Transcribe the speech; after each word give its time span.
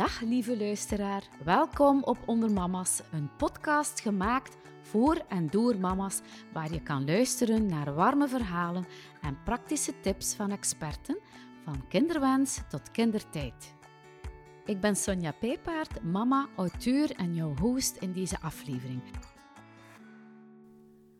Dag 0.00 0.20
lieve 0.20 0.56
luisteraar, 0.56 1.28
welkom 1.44 2.02
op 2.02 2.18
Onder 2.26 2.52
Mama's, 2.52 3.02
een 3.12 3.36
podcast 3.36 4.00
gemaakt 4.00 4.56
voor 4.82 5.16
en 5.28 5.46
door 5.46 5.78
mama's, 5.78 6.20
waar 6.52 6.72
je 6.72 6.82
kan 6.82 7.04
luisteren 7.04 7.66
naar 7.66 7.94
warme 7.94 8.28
verhalen 8.28 8.86
en 9.22 9.42
praktische 9.44 10.00
tips 10.00 10.34
van 10.34 10.50
experten, 10.50 11.18
van 11.64 11.88
kinderwens 11.88 12.60
tot 12.68 12.90
kindertijd. 12.90 13.74
Ik 14.64 14.80
ben 14.80 14.96
Sonja 14.96 15.32
Pijpaard, 15.32 16.02
mama, 16.02 16.48
auteur 16.56 17.10
en 17.10 17.34
jouw 17.34 17.56
host 17.56 17.96
in 17.96 18.12
deze 18.12 18.40
aflevering. 18.40 19.02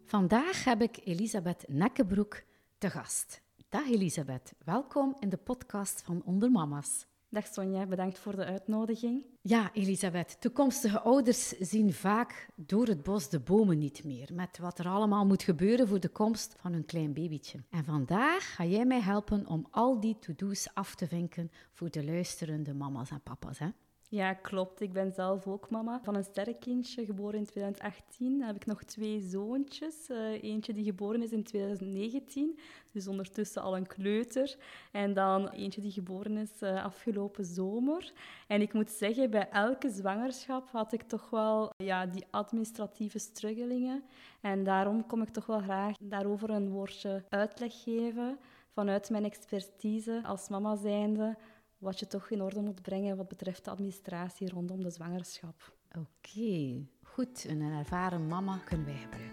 Vandaag 0.04 0.64
heb 0.64 0.82
ik 0.82 1.00
Elisabeth 1.04 1.64
Nekkebroek 1.68 2.42
te 2.78 2.90
gast. 2.90 3.42
Dag 3.68 3.86
Elisabeth, 3.86 4.52
welkom 4.64 5.16
in 5.18 5.28
de 5.28 5.36
podcast 5.36 6.02
van 6.02 6.22
Onder 6.24 6.50
Mama's. 6.50 7.09
Dag 7.32 7.46
Sonja, 7.46 7.86
bedankt 7.86 8.18
voor 8.18 8.36
de 8.36 8.44
uitnodiging. 8.44 9.25
Ja, 9.43 9.71
Elisabeth, 9.72 10.40
toekomstige 10.40 11.00
ouders 11.00 11.48
zien 11.48 11.93
vaak 11.93 12.48
door 12.54 12.86
het 12.86 13.02
bos 13.02 13.29
de 13.29 13.40
bomen 13.40 13.79
niet 13.79 14.04
meer, 14.04 14.30
met 14.32 14.58
wat 14.58 14.79
er 14.79 14.86
allemaal 14.86 15.26
moet 15.26 15.43
gebeuren 15.43 15.88
voor 15.88 16.00
de 16.00 16.08
komst 16.08 16.54
van 16.58 16.72
hun 16.72 16.85
klein 16.85 17.12
babytje. 17.12 17.58
En 17.71 17.85
vandaag 17.85 18.54
ga 18.54 18.64
jij 18.64 18.85
mij 18.85 19.00
helpen 19.00 19.46
om 19.46 19.66
al 19.71 20.00
die 20.00 20.18
to-do's 20.18 20.68
af 20.74 20.94
te 20.94 21.07
vinken 21.07 21.50
voor 21.72 21.90
de 21.90 22.04
luisterende 22.04 22.74
mama's 22.74 23.11
en 23.11 23.22
papa's. 23.22 23.58
Hè? 23.58 23.68
Ja, 24.13 24.35
klopt. 24.35 24.81
Ik 24.81 24.93
ben 24.93 25.13
zelf 25.13 25.46
ook 25.46 25.71
mama 25.71 26.00
van 26.03 26.14
een 26.14 26.25
sterrenkindje, 26.25 27.05
geboren 27.05 27.39
in 27.39 27.46
2018. 27.46 28.39
Dan 28.39 28.46
heb 28.46 28.57
ik 28.57 28.67
nog 28.67 28.83
twee 28.83 29.21
zoontjes. 29.21 30.09
Uh, 30.09 30.43
eentje 30.43 30.73
die 30.73 30.85
geboren 30.85 31.23
is 31.23 31.31
in 31.31 31.45
2019, 31.45 32.59
dus 32.92 33.06
ondertussen 33.06 33.62
al 33.62 33.77
een 33.77 33.86
kleuter. 33.86 34.56
En 34.92 35.14
dan 35.14 35.48
eentje 35.48 35.81
die 35.81 35.91
geboren 35.91 36.36
is 36.36 36.62
uh, 36.62 36.84
afgelopen 36.84 37.45
zomer. 37.45 38.12
En 38.47 38.61
ik 38.61 38.73
moet 38.73 38.91
zeggen, 38.91 39.31
bij 39.31 39.48
elke 39.48 39.91
zwangerschap 39.91 40.69
had 40.70 40.92
ik 40.92 41.02
toch 41.02 41.30
wel 41.30 41.70
ja, 41.77 42.06
die 42.06 42.27
administratieve 42.30 43.19
struggelingen. 43.19 44.02
En 44.41 44.64
daarom 44.64 45.06
kom 45.06 45.22
ik 45.22 45.28
toch 45.28 45.47
wel 45.47 45.61
graag 45.61 45.97
daarover 46.00 46.50
een 46.50 46.70
woordje 46.70 47.24
uitleg 47.28 47.83
geven 47.83 48.39
vanuit 48.72 49.11
mijn 49.11 49.24
expertise 49.24 50.20
als 50.24 50.48
mama 50.48 50.77
zijnde 50.77 51.36
wat 51.81 51.98
je 51.98 52.06
toch 52.06 52.31
in 52.31 52.42
orde 52.42 52.61
moet 52.61 52.83
brengen 52.83 53.17
wat 53.17 53.28
betreft 53.28 53.64
de 53.64 53.70
administratie 53.70 54.48
rondom 54.48 54.83
de 54.83 54.91
zwangerschap. 54.91 55.73
Oké, 55.89 56.86
goed. 57.03 57.45
Een 57.48 57.61
ervaren 57.61 58.27
mama 58.27 58.59
kunnen 58.64 58.86
wij 58.86 58.97
gebruiken. 58.97 59.30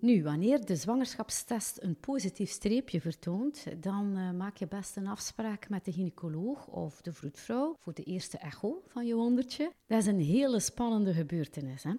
Nu, 0.00 0.22
wanneer 0.22 0.64
de 0.64 0.76
zwangerschapstest 0.76 1.82
een 1.82 1.96
positief 2.00 2.50
streepje 2.50 3.00
vertoont, 3.00 3.82
dan 3.82 4.16
uh, 4.16 4.30
maak 4.30 4.56
je 4.56 4.66
best 4.66 4.96
een 4.96 5.06
afspraak 5.06 5.68
met 5.68 5.84
de 5.84 5.92
gynaecoloog 5.92 6.66
of 6.66 7.00
de 7.00 7.12
vroedvrouw 7.12 7.74
voor 7.78 7.94
de 7.94 8.02
eerste 8.02 8.38
echo 8.38 8.82
van 8.86 9.06
je 9.06 9.14
wondertje. 9.14 9.72
Dat 9.86 10.00
is 10.00 10.06
een 10.06 10.20
hele 10.20 10.60
spannende 10.60 11.12
gebeurtenis. 11.12 11.82
Hè? 11.82 11.92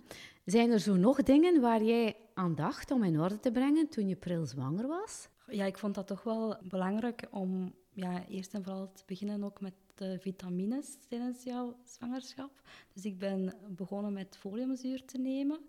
Zijn 0.45 0.71
er 0.71 0.79
zo 0.79 0.95
nog 0.95 1.23
dingen 1.23 1.61
waar 1.61 1.83
jij 1.83 2.15
aan 2.33 2.55
dacht 2.55 2.91
om 2.91 3.03
in 3.03 3.19
orde 3.19 3.39
te 3.39 3.51
brengen 3.51 3.89
toen 3.89 4.07
je 4.07 4.15
pril 4.15 4.45
zwanger 4.45 4.87
was? 4.87 5.29
Ja, 5.47 5.65
ik 5.65 5.77
vond 5.77 5.95
dat 5.95 6.07
toch 6.07 6.23
wel 6.23 6.57
belangrijk 6.63 7.27
om 7.31 7.73
ja, 7.93 8.25
eerst 8.27 8.53
en 8.53 8.63
vooral 8.63 8.91
te 8.91 9.03
beginnen 9.05 9.43
ook 9.43 9.61
met 9.61 9.73
de 9.95 10.17
vitamines 10.19 10.97
tijdens 11.07 11.43
jouw 11.43 11.75
zwangerschap. 11.83 12.61
Dus 12.93 13.05
ik 13.05 13.17
ben 13.17 13.53
begonnen 13.69 14.13
met 14.13 14.37
foliumzuur 14.37 15.05
te 15.05 15.17
nemen 15.17 15.59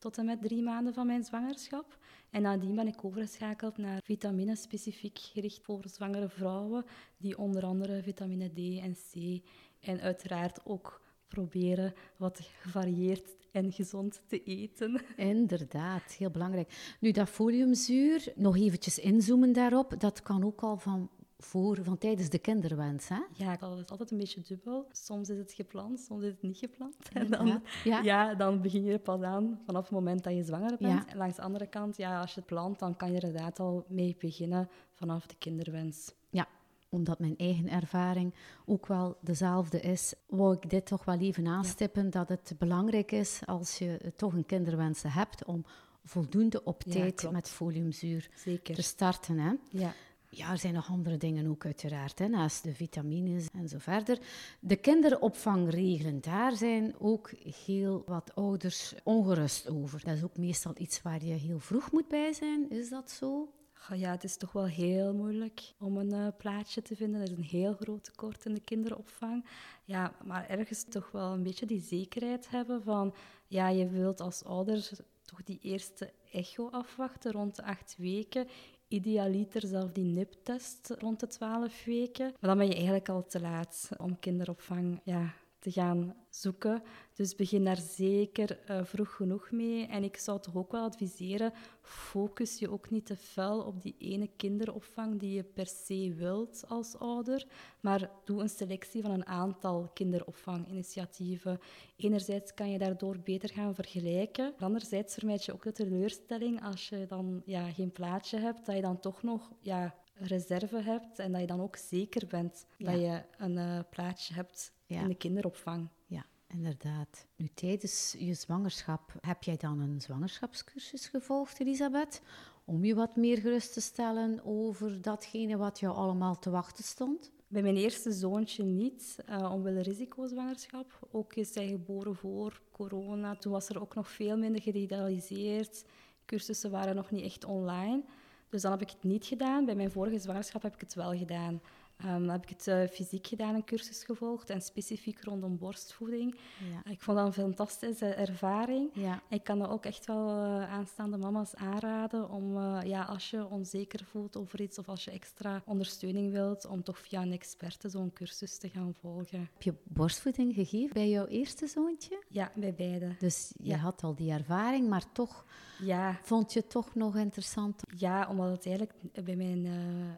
tot 0.00 0.18
en 0.18 0.24
met 0.24 0.42
drie 0.42 0.62
maanden 0.62 0.94
van 0.94 1.06
mijn 1.06 1.24
zwangerschap. 1.24 1.98
En 2.30 2.42
nadien 2.42 2.74
ben 2.74 2.86
ik 2.86 3.04
overgeschakeld 3.04 3.76
naar 3.76 4.00
vitamines 4.04 4.62
specifiek 4.62 5.18
gericht 5.18 5.62
voor 5.62 5.84
zwangere 5.88 6.28
vrouwen, 6.28 6.84
die 7.16 7.38
onder 7.38 7.64
andere 7.64 8.02
vitamine 8.02 8.48
D 8.48 8.82
en 8.82 8.94
C 8.94 9.42
en 9.80 10.00
uiteraard 10.00 10.60
ook 10.64 11.00
proberen 11.28 11.94
wat 12.16 12.40
gevarieerd 12.60 13.36
en 13.52 13.72
gezond 13.72 14.22
te 14.26 14.42
eten. 14.42 15.00
Inderdaad, 15.16 16.12
heel 16.12 16.30
belangrijk. 16.30 16.96
Nu, 17.00 17.10
dat 17.10 17.28
foliumzuur, 17.28 18.32
nog 18.36 18.56
eventjes 18.56 18.98
inzoomen 18.98 19.52
daarop, 19.52 19.94
dat 19.98 20.22
kan 20.22 20.44
ook 20.44 20.60
al 20.60 20.76
van 20.76 21.10
voor, 21.42 21.78
van 21.82 21.98
tijdens 21.98 22.28
de 22.28 22.38
kinderwens, 22.38 23.08
hè? 23.08 23.20
Ja, 23.32 23.56
dat 23.56 23.78
is 23.78 23.88
altijd 23.88 24.10
een 24.10 24.18
beetje 24.18 24.40
dubbel. 24.40 24.88
Soms 24.92 25.28
is 25.28 25.38
het 25.38 25.52
gepland, 25.52 26.00
soms 26.00 26.22
is 26.22 26.30
het 26.30 26.42
niet 26.42 26.56
gepland. 26.56 26.96
En 27.12 27.30
dan, 27.30 27.62
ja. 27.84 28.00
ja. 28.02 28.34
dan 28.34 28.60
begin 28.62 28.84
je 28.84 28.92
er 28.92 28.98
pas 28.98 29.22
aan 29.22 29.60
vanaf 29.66 29.82
het 29.82 29.92
moment 29.92 30.24
dat 30.24 30.34
je 30.34 30.44
zwanger 30.44 30.76
bent. 30.78 31.06
En 31.06 31.16
langs 31.16 31.36
de 31.36 31.42
andere 31.42 31.66
kant, 31.66 31.96
ja, 31.96 32.20
als 32.20 32.34
je 32.34 32.40
het 32.40 32.48
plant, 32.48 32.78
dan 32.78 32.96
kan 32.96 33.12
je 33.12 33.16
er 33.16 33.24
inderdaad 33.24 33.60
al 33.60 33.84
mee 33.88 34.16
beginnen 34.18 34.68
vanaf 34.92 35.26
de 35.26 35.34
kinderwens. 35.38 36.14
Ja, 36.30 36.46
omdat 36.88 37.18
mijn 37.18 37.36
eigen 37.36 37.68
ervaring 37.68 38.34
ook 38.66 38.86
wel 38.86 39.16
dezelfde 39.20 39.80
is, 39.80 40.14
wou 40.26 40.54
ik 40.54 40.70
dit 40.70 40.86
toch 40.86 41.04
wel 41.04 41.18
even 41.18 41.46
aanstippen, 41.46 42.10
dat 42.10 42.28
het 42.28 42.54
belangrijk 42.58 43.12
is 43.12 43.40
als 43.46 43.78
je 43.78 44.12
toch 44.16 44.32
een 44.32 44.46
kinderwens 44.46 45.02
hebt 45.02 45.44
om 45.44 45.64
voldoende 46.04 46.64
op 46.64 46.82
tijd 46.82 47.30
met 47.30 47.48
foliumzuur 47.48 48.30
Zeker. 48.34 48.74
te 48.74 48.82
starten. 48.82 49.38
Hè? 49.38 49.52
Ja. 49.70 49.92
Ja, 50.32 50.50
er 50.50 50.58
zijn 50.58 50.74
nog 50.74 50.90
andere 50.90 51.16
dingen 51.16 51.46
ook 51.46 51.64
uiteraard, 51.64 52.18
hè, 52.18 52.28
naast 52.28 52.62
de 52.62 52.74
vitamines 52.74 53.46
en 53.52 53.68
zo 53.68 53.78
verder. 53.78 54.18
De 54.60 54.76
kinderopvangregelen, 54.76 56.20
daar 56.20 56.56
zijn 56.56 56.94
ook 56.98 57.30
heel 57.66 58.02
wat 58.06 58.34
ouders 58.34 58.94
ongerust 59.04 59.68
over. 59.68 60.04
Dat 60.04 60.16
is 60.16 60.24
ook 60.24 60.36
meestal 60.36 60.72
iets 60.76 61.02
waar 61.02 61.24
je 61.24 61.32
heel 61.32 61.58
vroeg 61.58 61.92
moet 61.92 62.08
bij 62.08 62.32
zijn, 62.32 62.70
is 62.70 62.88
dat 62.88 63.10
zo? 63.10 63.52
Ja, 63.94 64.10
het 64.10 64.24
is 64.24 64.36
toch 64.36 64.52
wel 64.52 64.66
heel 64.66 65.14
moeilijk 65.14 65.72
om 65.78 65.96
een 65.96 66.14
uh, 66.14 66.26
plaatje 66.38 66.82
te 66.82 66.96
vinden. 66.96 67.20
Er 67.20 67.30
is 67.30 67.36
een 67.36 67.42
heel 67.42 67.74
groot 67.74 68.04
tekort 68.04 68.44
in 68.44 68.54
de 68.54 68.60
kinderopvang. 68.60 69.44
Ja, 69.84 70.14
maar 70.24 70.48
ergens 70.48 70.84
toch 70.84 71.10
wel 71.10 71.32
een 71.32 71.42
beetje 71.42 71.66
die 71.66 71.80
zekerheid 71.80 72.50
hebben 72.50 72.82
van... 72.82 73.14
Ja, 73.46 73.68
je 73.68 73.88
wilt 73.88 74.20
als 74.20 74.44
ouder 74.44 74.90
toch 75.24 75.42
die 75.42 75.58
eerste 75.62 76.12
echo 76.32 76.68
afwachten 76.68 77.32
rond 77.32 77.56
de 77.56 77.62
acht 77.62 77.94
weken 77.98 78.48
idealiter 78.90 79.66
zelf 79.66 79.92
die 79.92 80.04
NIP-test 80.04 80.94
rond 80.98 81.20
de 81.20 81.26
12 81.26 81.84
weken. 81.84 82.24
Maar 82.24 82.50
dan 82.50 82.58
ben 82.58 82.66
je 82.66 82.74
eigenlijk 82.74 83.08
al 83.08 83.26
te 83.26 83.40
laat 83.40 83.90
om 83.96 84.18
kinderopvang 84.18 85.00
ja, 85.04 85.34
te 85.60 85.70
gaan 85.70 86.14
zoeken. 86.28 86.82
Dus 87.14 87.34
begin 87.34 87.64
daar 87.64 87.76
zeker 87.76 88.58
uh, 88.70 88.84
vroeg 88.84 89.14
genoeg 89.14 89.50
mee. 89.50 89.86
En 89.86 90.04
ik 90.04 90.16
zou 90.16 90.40
toch 90.40 90.56
ook 90.56 90.72
wel 90.72 90.84
adviseren, 90.84 91.52
focus 91.82 92.58
je 92.58 92.70
ook 92.70 92.90
niet 92.90 93.06
te 93.06 93.16
fel 93.16 93.60
op 93.60 93.82
die 93.82 93.94
ene 93.98 94.28
kinderopvang 94.36 95.18
die 95.18 95.34
je 95.34 95.42
per 95.42 95.66
se 95.66 96.14
wilt 96.16 96.64
als 96.68 96.98
ouder, 96.98 97.46
maar 97.80 98.10
doe 98.24 98.40
een 98.40 98.48
selectie 98.48 99.02
van 99.02 99.10
een 99.10 99.26
aantal 99.26 99.90
kinderopvanginitiatieven. 99.94 101.58
Enerzijds 101.96 102.54
kan 102.54 102.70
je 102.70 102.78
daardoor 102.78 103.18
beter 103.18 103.48
gaan 103.48 103.74
vergelijken. 103.74 104.54
Anderzijds 104.58 105.14
vermijd 105.14 105.44
je 105.44 105.52
ook 105.52 105.62
de 105.62 105.72
teleurstelling 105.72 106.62
als 106.64 106.88
je 106.88 107.06
dan 107.06 107.42
ja, 107.44 107.70
geen 107.70 107.92
plaatje 107.92 108.38
hebt, 108.38 108.66
dat 108.66 108.74
je 108.74 108.82
dan 108.82 109.00
toch 109.00 109.22
nog 109.22 109.52
ja, 109.60 109.94
reserve 110.20 110.76
hebt 110.82 111.18
en 111.18 111.32
dat 111.32 111.40
je 111.40 111.46
dan 111.46 111.60
ook 111.60 111.76
zeker 111.76 112.26
bent 112.26 112.66
dat 112.78 113.00
je 113.00 113.22
een 113.38 113.56
uh, 113.56 113.78
plaatje 113.90 114.34
hebt 114.34 114.72
in 114.86 115.08
de 115.08 115.14
kinderopvang. 115.14 115.88
Ja, 116.06 116.24
inderdaad. 116.46 117.26
Nu, 117.36 117.48
tijdens 117.54 118.14
je 118.18 118.34
zwangerschap, 118.34 119.12
heb 119.20 119.42
jij 119.42 119.56
dan 119.56 119.80
een 119.80 120.00
zwangerschapscursus 120.00 121.06
gevolgd, 121.06 121.60
Elisabeth? 121.60 122.22
Om 122.64 122.84
je 122.84 122.94
wat 122.94 123.16
meer 123.16 123.38
gerust 123.38 123.72
te 123.72 123.80
stellen 123.80 124.44
over 124.44 125.02
datgene 125.02 125.56
wat 125.56 125.80
jou 125.80 125.94
allemaal 125.94 126.38
te 126.38 126.50
wachten 126.50 126.84
stond? 126.84 127.32
Bij 127.48 127.62
mijn 127.62 127.76
eerste 127.76 128.12
zoontje 128.12 128.64
niet, 128.64 129.16
uh, 129.28 129.52
omwille 129.52 129.82
risicozwangerschap. 129.82 131.08
Ook 131.10 131.34
is 131.34 131.54
hij 131.54 131.68
geboren 131.68 132.16
voor 132.16 132.60
corona. 132.72 133.36
Toen 133.36 133.52
was 133.52 133.68
er 133.68 133.80
ook 133.80 133.94
nog 133.94 134.08
veel 134.08 134.36
minder 134.36 134.62
gedigitaliseerd. 134.62 135.84
Cursussen 136.24 136.70
waren 136.70 136.94
nog 136.94 137.10
niet 137.10 137.24
echt 137.24 137.44
online. 137.44 138.02
Dus 138.50 138.62
dan 138.62 138.70
heb 138.70 138.80
ik 138.80 138.90
het 138.90 139.02
niet 139.02 139.26
gedaan. 139.26 139.64
Bij 139.64 139.74
mijn 139.74 139.90
vorige 139.90 140.18
zwangerschap 140.18 140.62
heb 140.62 140.74
ik 140.74 140.80
het 140.80 140.94
wel 140.94 141.16
gedaan. 141.16 141.60
Um, 142.06 142.28
heb 142.28 142.42
ik 142.42 142.48
het 142.48 142.66
uh, 142.66 142.86
fysiek 142.86 143.26
gedaan, 143.26 143.54
een 143.54 143.64
cursus 143.64 144.04
gevolgd 144.04 144.50
en 144.50 144.60
specifiek 144.60 145.24
rondom 145.24 145.58
borstvoeding. 145.58 146.36
Ja. 146.72 146.90
Ik 146.90 147.00
vond 147.00 147.16
dat 147.16 147.26
een 147.26 147.32
fantastische 147.32 148.06
ervaring. 148.06 148.90
Ja. 148.92 149.22
Ik 149.28 149.44
kan 149.44 149.58
dat 149.58 149.68
ook 149.68 149.84
echt 149.84 150.06
wel 150.06 150.28
uh, 150.28 150.72
aanstaande 150.72 151.16
mama's 151.16 151.54
aanraden 151.54 152.30
om, 152.30 152.56
uh, 152.56 152.78
ja, 152.84 153.02
als 153.02 153.30
je 153.30 153.48
onzeker 153.48 154.04
voelt 154.04 154.36
over 154.36 154.60
iets 154.60 154.78
of 154.78 154.88
als 154.88 155.04
je 155.04 155.10
extra 155.10 155.62
ondersteuning 155.66 156.32
wilt, 156.32 156.66
om 156.66 156.82
toch 156.82 156.98
via 156.98 157.22
een 157.22 157.32
experte 157.32 157.88
zo'n 157.88 158.12
cursus 158.12 158.58
te 158.58 158.68
gaan 158.68 158.94
volgen. 159.00 159.38
Heb 159.52 159.62
je 159.62 159.74
borstvoeding 159.82 160.54
gegeven 160.54 160.92
bij 160.92 161.08
jouw 161.08 161.26
eerste 161.26 161.66
zoontje? 161.66 162.24
Ja, 162.28 162.52
bij 162.54 162.74
beide. 162.74 163.16
Dus 163.18 163.52
je 163.62 163.76
had 163.76 164.02
al 164.02 164.14
die 164.14 164.30
ervaring, 164.30 164.88
maar 164.88 165.12
toch 165.12 165.44
ja. 165.82 166.18
vond 166.22 166.52
je 166.52 166.60
het 166.60 166.70
toch 166.70 166.94
nog 166.94 167.16
interessant? 167.16 167.82
Ja, 167.96 168.28
omdat 168.28 168.50
het 168.50 168.66
eigenlijk 168.66 169.24
bij 169.24 169.36
mijn 169.36 169.68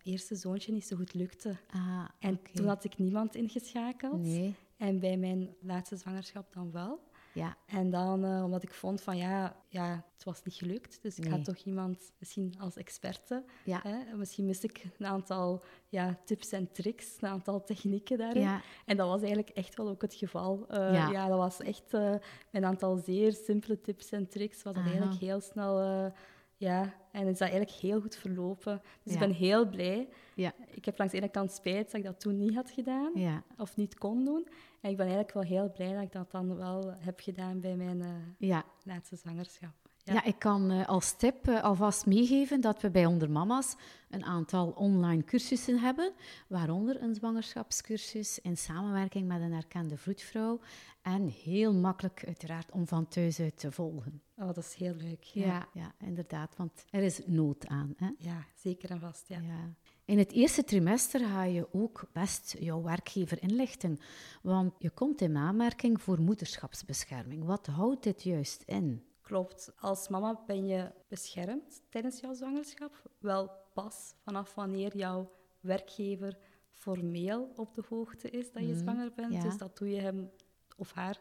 eerste 0.02 0.36
zoontje 0.36 0.72
niet 0.72 0.86
zo 0.86 0.96
goed 0.96 1.14
lukte. 1.14 1.56
Ah, 1.72 2.04
en 2.18 2.40
toen 2.52 2.66
had 2.66 2.84
ik 2.84 2.98
niemand 2.98 3.34
ingeschakeld. 3.34 4.22
Nee. 4.22 4.54
En 4.76 5.00
bij 5.00 5.16
mijn 5.16 5.54
laatste 5.60 5.96
zwangerschap 5.96 6.52
dan 6.52 6.72
wel. 6.72 7.00
Ja. 7.34 7.56
En 7.66 7.90
dan, 7.90 8.24
uh, 8.24 8.44
omdat 8.44 8.62
ik 8.62 8.74
vond 8.74 9.00
van 9.00 9.16
ja, 9.16 9.56
ja, 9.68 10.04
het 10.14 10.24
was 10.24 10.42
niet 10.42 10.54
gelukt. 10.54 10.98
Dus 11.02 11.18
ik 11.18 11.26
had 11.26 11.44
toch 11.44 11.56
iemand 11.56 12.12
misschien 12.18 12.54
als 12.58 12.76
experte. 12.76 13.44
Ja. 13.64 13.80
Hè? 13.82 14.16
Misschien 14.16 14.46
miste 14.46 14.66
ik 14.66 14.84
een 14.98 15.06
aantal 15.06 15.62
ja, 15.88 16.18
tips 16.24 16.52
en 16.52 16.72
tricks, 16.72 17.16
een 17.20 17.28
aantal 17.28 17.64
technieken 17.64 18.18
daarin. 18.18 18.42
Ja. 18.42 18.60
En 18.86 18.96
dat 18.96 19.08
was 19.08 19.20
eigenlijk 19.20 19.48
echt 19.48 19.76
wel 19.76 19.88
ook 19.88 20.02
het 20.02 20.14
geval. 20.14 20.66
Uh, 20.70 20.76
Ja. 20.76 21.08
ja. 21.10 21.28
dat 21.28 21.38
was 21.38 21.60
echt 21.60 21.94
uh, 21.94 22.14
een 22.50 22.64
aantal 22.64 22.96
zeer 22.96 23.32
simpele 23.32 23.80
tips 23.80 24.10
en 24.10 24.28
tricks. 24.28 24.66
Aha. 24.66 24.84
eigenlijk 24.84 25.20
heel 25.20 25.40
snel... 25.40 26.12
ja, 26.62 26.94
en 27.12 27.26
is 27.26 27.38
dat 27.38 27.48
eigenlijk 27.48 27.70
heel 27.70 28.00
goed 28.00 28.16
verlopen. 28.16 28.80
Dus 29.02 29.14
Ja. 29.14 29.20
ik 29.20 29.26
ben 29.26 29.36
heel 29.36 29.68
blij. 29.68 30.08
Ja. 30.34 30.52
Ik 30.70 30.84
heb 30.84 30.98
langs 30.98 31.12
de 31.12 31.18
ene 31.20 31.28
kant 31.30 31.52
spijt 31.52 31.84
dat 31.86 31.94
ik 31.94 32.04
dat 32.04 32.20
toen 32.20 32.38
niet 32.38 32.54
had 32.54 32.70
gedaan 32.70 33.10
Ja. 33.14 33.42
of 33.56 33.76
niet 33.76 33.98
kon 33.98 34.24
doen. 34.24 34.48
En 34.80 34.90
ik 34.90 34.96
ben 34.96 35.06
eigenlijk 35.06 35.34
wel 35.34 35.42
heel 35.42 35.72
blij 35.72 35.92
dat 35.92 36.02
ik 36.02 36.12
dat 36.12 36.30
dan 36.30 36.56
wel 36.56 36.94
heb 36.98 37.20
gedaan 37.20 37.60
bij 37.60 37.76
mijn 37.76 38.02
eh, 38.02 38.08
Ja. 38.38 38.64
laatste 38.84 39.16
zwangerschap. 39.16 39.74
Ja. 40.04 40.24
ik 40.24 40.38
kan 40.38 40.70
eh, 40.70 40.88
als 40.88 41.12
tip 41.12 41.48
eh, 41.48 41.62
alvast 41.62 42.06
meegeven 42.06 42.60
dat 42.60 42.80
we 42.80 42.90
bij 42.90 43.06
Onder 43.06 43.30
Mama's 43.30 43.74
een 44.10 44.24
aantal 44.24 44.70
online 44.70 45.24
cursussen 45.24 45.78
hebben, 45.78 46.12
waaronder 46.48 47.02
een 47.02 47.14
zwangerschapscursus 47.14 48.38
in 48.38 48.56
samenwerking 48.56 49.28
met 49.28 49.40
een 49.40 49.52
erkende 49.52 49.96
vroedvrouw 49.96 50.60
en 51.02 51.28
heel 51.28 51.74
makkelijk 51.74 52.22
uiteraard 52.26 52.70
om 52.70 52.86
van 52.86 53.08
thuis 53.08 53.40
uit 53.40 53.58
te 53.58 53.72
volgen. 53.72 54.22
Oh, 54.36 54.46
dat 54.46 54.56
is 54.56 54.74
heel 54.74 54.94
leuk. 54.94 55.22
Ja, 55.22 55.68
ja, 55.72 55.92
inderdaad, 55.98 56.56
want 56.56 56.84
er 56.90 57.02
is 57.02 57.20
nood 57.26 57.66
aan. 57.66 57.94
Hè? 57.96 58.10
Ja, 58.18 58.46
zeker 58.54 58.90
en 58.90 59.00
vast. 59.00 59.28
Ja. 59.28 59.38
Ja. 59.40 59.74
In 60.04 60.18
het 60.18 60.32
eerste 60.32 60.64
trimester 60.64 61.20
ga 61.20 61.44
je 61.44 61.68
ook 61.72 62.08
best 62.12 62.56
jouw 62.58 62.82
werkgever 62.82 63.42
inlichten, 63.42 63.98
want 64.42 64.74
je 64.78 64.90
komt 64.90 65.20
in 65.20 65.36
aanmerking 65.36 66.02
voor 66.02 66.20
moederschapsbescherming. 66.20 67.44
Wat 67.44 67.66
houdt 67.66 68.02
dit 68.02 68.22
juist 68.22 68.62
in? 68.62 69.02
Klopt. 69.22 69.72
Als 69.78 70.08
mama 70.08 70.40
ben 70.46 70.66
je 70.66 70.90
beschermd 71.08 71.82
tijdens 71.88 72.20
jouw 72.20 72.34
zwangerschap. 72.34 73.02
Wel 73.18 73.50
pas 73.72 74.14
vanaf 74.18 74.54
wanneer 74.54 74.96
jouw 74.96 75.30
werkgever 75.60 76.38
formeel 76.70 77.52
op 77.56 77.74
de 77.74 77.82
hoogte 77.88 78.30
is 78.30 78.52
dat 78.52 78.62
je 78.62 78.76
zwanger 78.76 79.12
bent. 79.14 79.32
ja. 79.32 79.40
Dus 79.40 79.56
dat 79.56 79.78
doe 79.78 79.90
je 79.90 80.00
hem 80.00 80.30
of 80.76 80.92
haar 80.92 81.20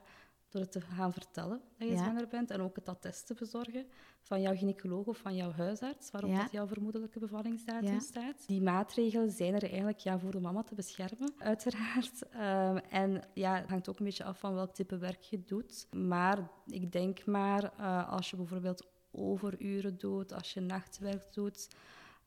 door 0.51 0.61
het 0.61 0.71
te 0.71 0.81
gaan 0.81 1.13
vertellen 1.13 1.61
dat 1.77 1.87
je 1.87 1.93
Ja. 1.93 2.03
zwanger 2.03 2.27
bent. 2.27 2.51
En 2.51 2.61
ook 2.61 2.75
het 2.75 2.89
attest 2.89 3.27
te 3.27 3.33
bezorgen 3.33 3.85
van 4.21 4.41
jouw 4.41 4.55
gynaecoloog 4.55 5.05
of 5.05 5.17
van 5.17 5.35
jouw 5.35 5.51
huisarts, 5.51 6.11
waarop 6.11 6.29
Ja. 6.31 6.41
dat 6.41 6.51
jouw 6.51 6.67
vermoedelijke 6.67 7.19
bevallingsdatum 7.19 7.93
Ja. 7.93 7.99
staat. 7.99 8.47
Die 8.47 8.61
maatregelen 8.61 9.31
zijn 9.31 9.53
er 9.53 9.63
eigenlijk 9.63 9.97
ja, 9.99 10.19
voor 10.19 10.31
de 10.31 10.39
mama 10.39 10.63
te 10.63 10.75
beschermen, 10.75 11.33
uiteraard. 11.51 12.29
Ehm, 12.29 12.77
en 12.89 13.23
ja, 13.33 13.55
het 13.55 13.67
hangt 13.69 13.89
ook 13.89 13.99
een 13.99 14.05
beetje 14.05 14.23
af 14.23 14.39
van 14.39 14.53
welk 14.53 14.73
type 14.73 14.97
werk 14.97 15.21
je 15.21 15.43
doet. 15.43 15.87
Maar 15.91 16.49
ik 16.65 16.91
denk 16.91 17.25
maar, 17.25 17.63
eh, 17.77 18.09
als 18.11 18.29
je 18.29 18.35
bijvoorbeeld 18.35 18.87
overuren 19.11 19.97
doet, 19.97 20.33
als 20.33 20.53
je 20.53 20.59
nachtwerk 20.59 21.33
doet, 21.33 21.67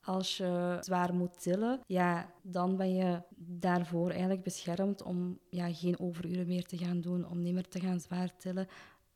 als 0.05 0.37
je 0.37 0.77
zwaar 0.79 1.13
moet 1.13 1.41
tillen, 1.41 1.79
ja, 1.87 2.29
dan 2.41 2.77
ben 2.77 2.95
je 2.95 3.21
daarvoor 3.37 4.09
eigenlijk 4.09 4.43
beschermd 4.43 5.03
om 5.03 5.39
ja, 5.49 5.73
geen 5.73 5.99
overuren 5.99 6.47
meer 6.47 6.65
te 6.65 6.77
gaan 6.77 7.01
doen, 7.01 7.29
om 7.29 7.41
niet 7.41 7.53
meer 7.53 7.67
te 7.67 7.79
gaan 7.79 7.99
zwaar 7.99 8.37
tillen. 8.37 8.67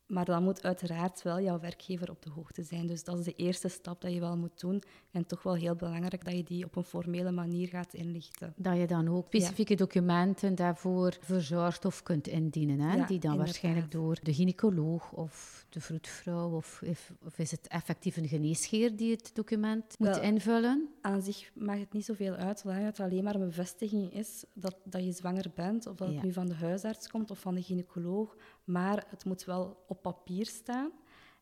Maar 0.09 0.25
dan 0.25 0.43
moet 0.43 0.63
uiteraard 0.63 1.21
wel 1.21 1.41
jouw 1.41 1.59
werkgever 1.59 2.09
op 2.09 2.21
de 2.21 2.29
hoogte 2.29 2.63
zijn. 2.63 2.87
Dus 2.87 3.03
dat 3.03 3.17
is 3.17 3.25
de 3.25 3.35
eerste 3.35 3.67
stap 3.67 4.01
dat 4.01 4.13
je 4.13 4.19
wel 4.19 4.37
moet 4.37 4.59
doen. 4.59 4.83
En 5.11 5.25
toch 5.25 5.43
wel 5.43 5.55
heel 5.55 5.75
belangrijk 5.75 6.25
dat 6.25 6.35
je 6.35 6.43
die 6.43 6.65
op 6.65 6.75
een 6.75 6.83
formele 6.83 7.31
manier 7.31 7.67
gaat 7.67 7.93
inlichten. 7.93 8.53
Dat 8.55 8.77
je 8.77 8.87
dan 8.87 9.07
ook 9.07 9.25
specifieke 9.25 9.75
documenten 9.75 10.55
daarvoor 10.55 11.17
verzorgt 11.21 11.85
of 11.85 12.03
kunt 12.03 12.27
indienen. 12.27 12.79
Hè? 12.79 12.95
Ja, 12.95 12.95
die 12.95 13.05
dan 13.05 13.13
inderdaad. 13.13 13.37
waarschijnlijk 13.37 13.91
door 13.91 14.17
de 14.23 14.33
gynaecoloog 14.33 15.11
of 15.11 15.65
de 15.69 15.81
vroedvrouw 15.81 16.49
of, 16.49 16.81
of 17.25 17.39
is 17.39 17.51
het 17.51 17.67
effectief 17.67 18.17
een 18.17 18.27
geneesheer 18.27 18.95
die 18.95 19.11
het 19.11 19.31
document 19.33 19.95
moet 19.97 20.07
Wel, 20.07 20.21
invullen? 20.21 20.89
Aan 21.01 21.21
zich 21.21 21.51
maakt 21.53 21.79
het 21.79 21.93
niet 21.93 22.05
zoveel 22.05 22.33
uit, 22.33 22.59
zolang 22.59 22.85
het 22.85 22.99
alleen 22.99 23.23
maar 23.23 23.35
een 23.35 23.47
bevestiging 23.47 24.13
is 24.13 24.45
dat, 24.53 24.75
dat 24.83 25.03
je 25.03 25.11
zwanger 25.11 25.51
bent, 25.55 25.87
of 25.87 25.95
dat 25.95 26.07
het 26.07 26.23
nu 26.23 26.33
van 26.33 26.47
de 26.47 26.53
huisarts 26.53 27.07
komt 27.07 27.31
of 27.31 27.39
van 27.39 27.55
de 27.55 27.61
gynaecoloog. 27.61 28.35
Maar 28.63 29.05
het 29.09 29.25
moet 29.25 29.45
wel 29.45 29.83
op 29.87 30.01
papier 30.01 30.45
staan. 30.45 30.91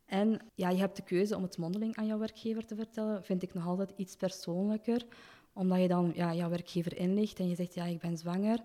En 0.06 0.40
ja, 0.56 0.69
je 0.69 0.78
hebt 0.78 0.96
de 0.96 1.04
keuze 1.04 1.36
om 1.36 1.44
het 1.44 1.58
mondeling 1.58 1.96
aan 1.96 2.06
jouw 2.06 2.18
werkgever 2.18 2.66
te 2.66 2.75
vertellen, 2.75 3.24
vind 3.24 3.44
ik 3.44 3.54
nog 3.54 3.68
altijd 3.68 3.94
iets 3.96 4.16
persoonlijker. 4.16 5.06
Omdat 5.54 5.81
je 5.81 5.88
dan 5.88 6.12
ja, 6.16 6.34
jouw 6.34 6.50
werkgever 6.50 6.98
inlicht 6.98 7.40
en 7.40 7.50
je 7.50 7.56
zegt, 7.56 7.74
ja, 7.74 7.86
ik 7.86 8.00
ben 8.00 8.18
zwanger. 8.18 8.62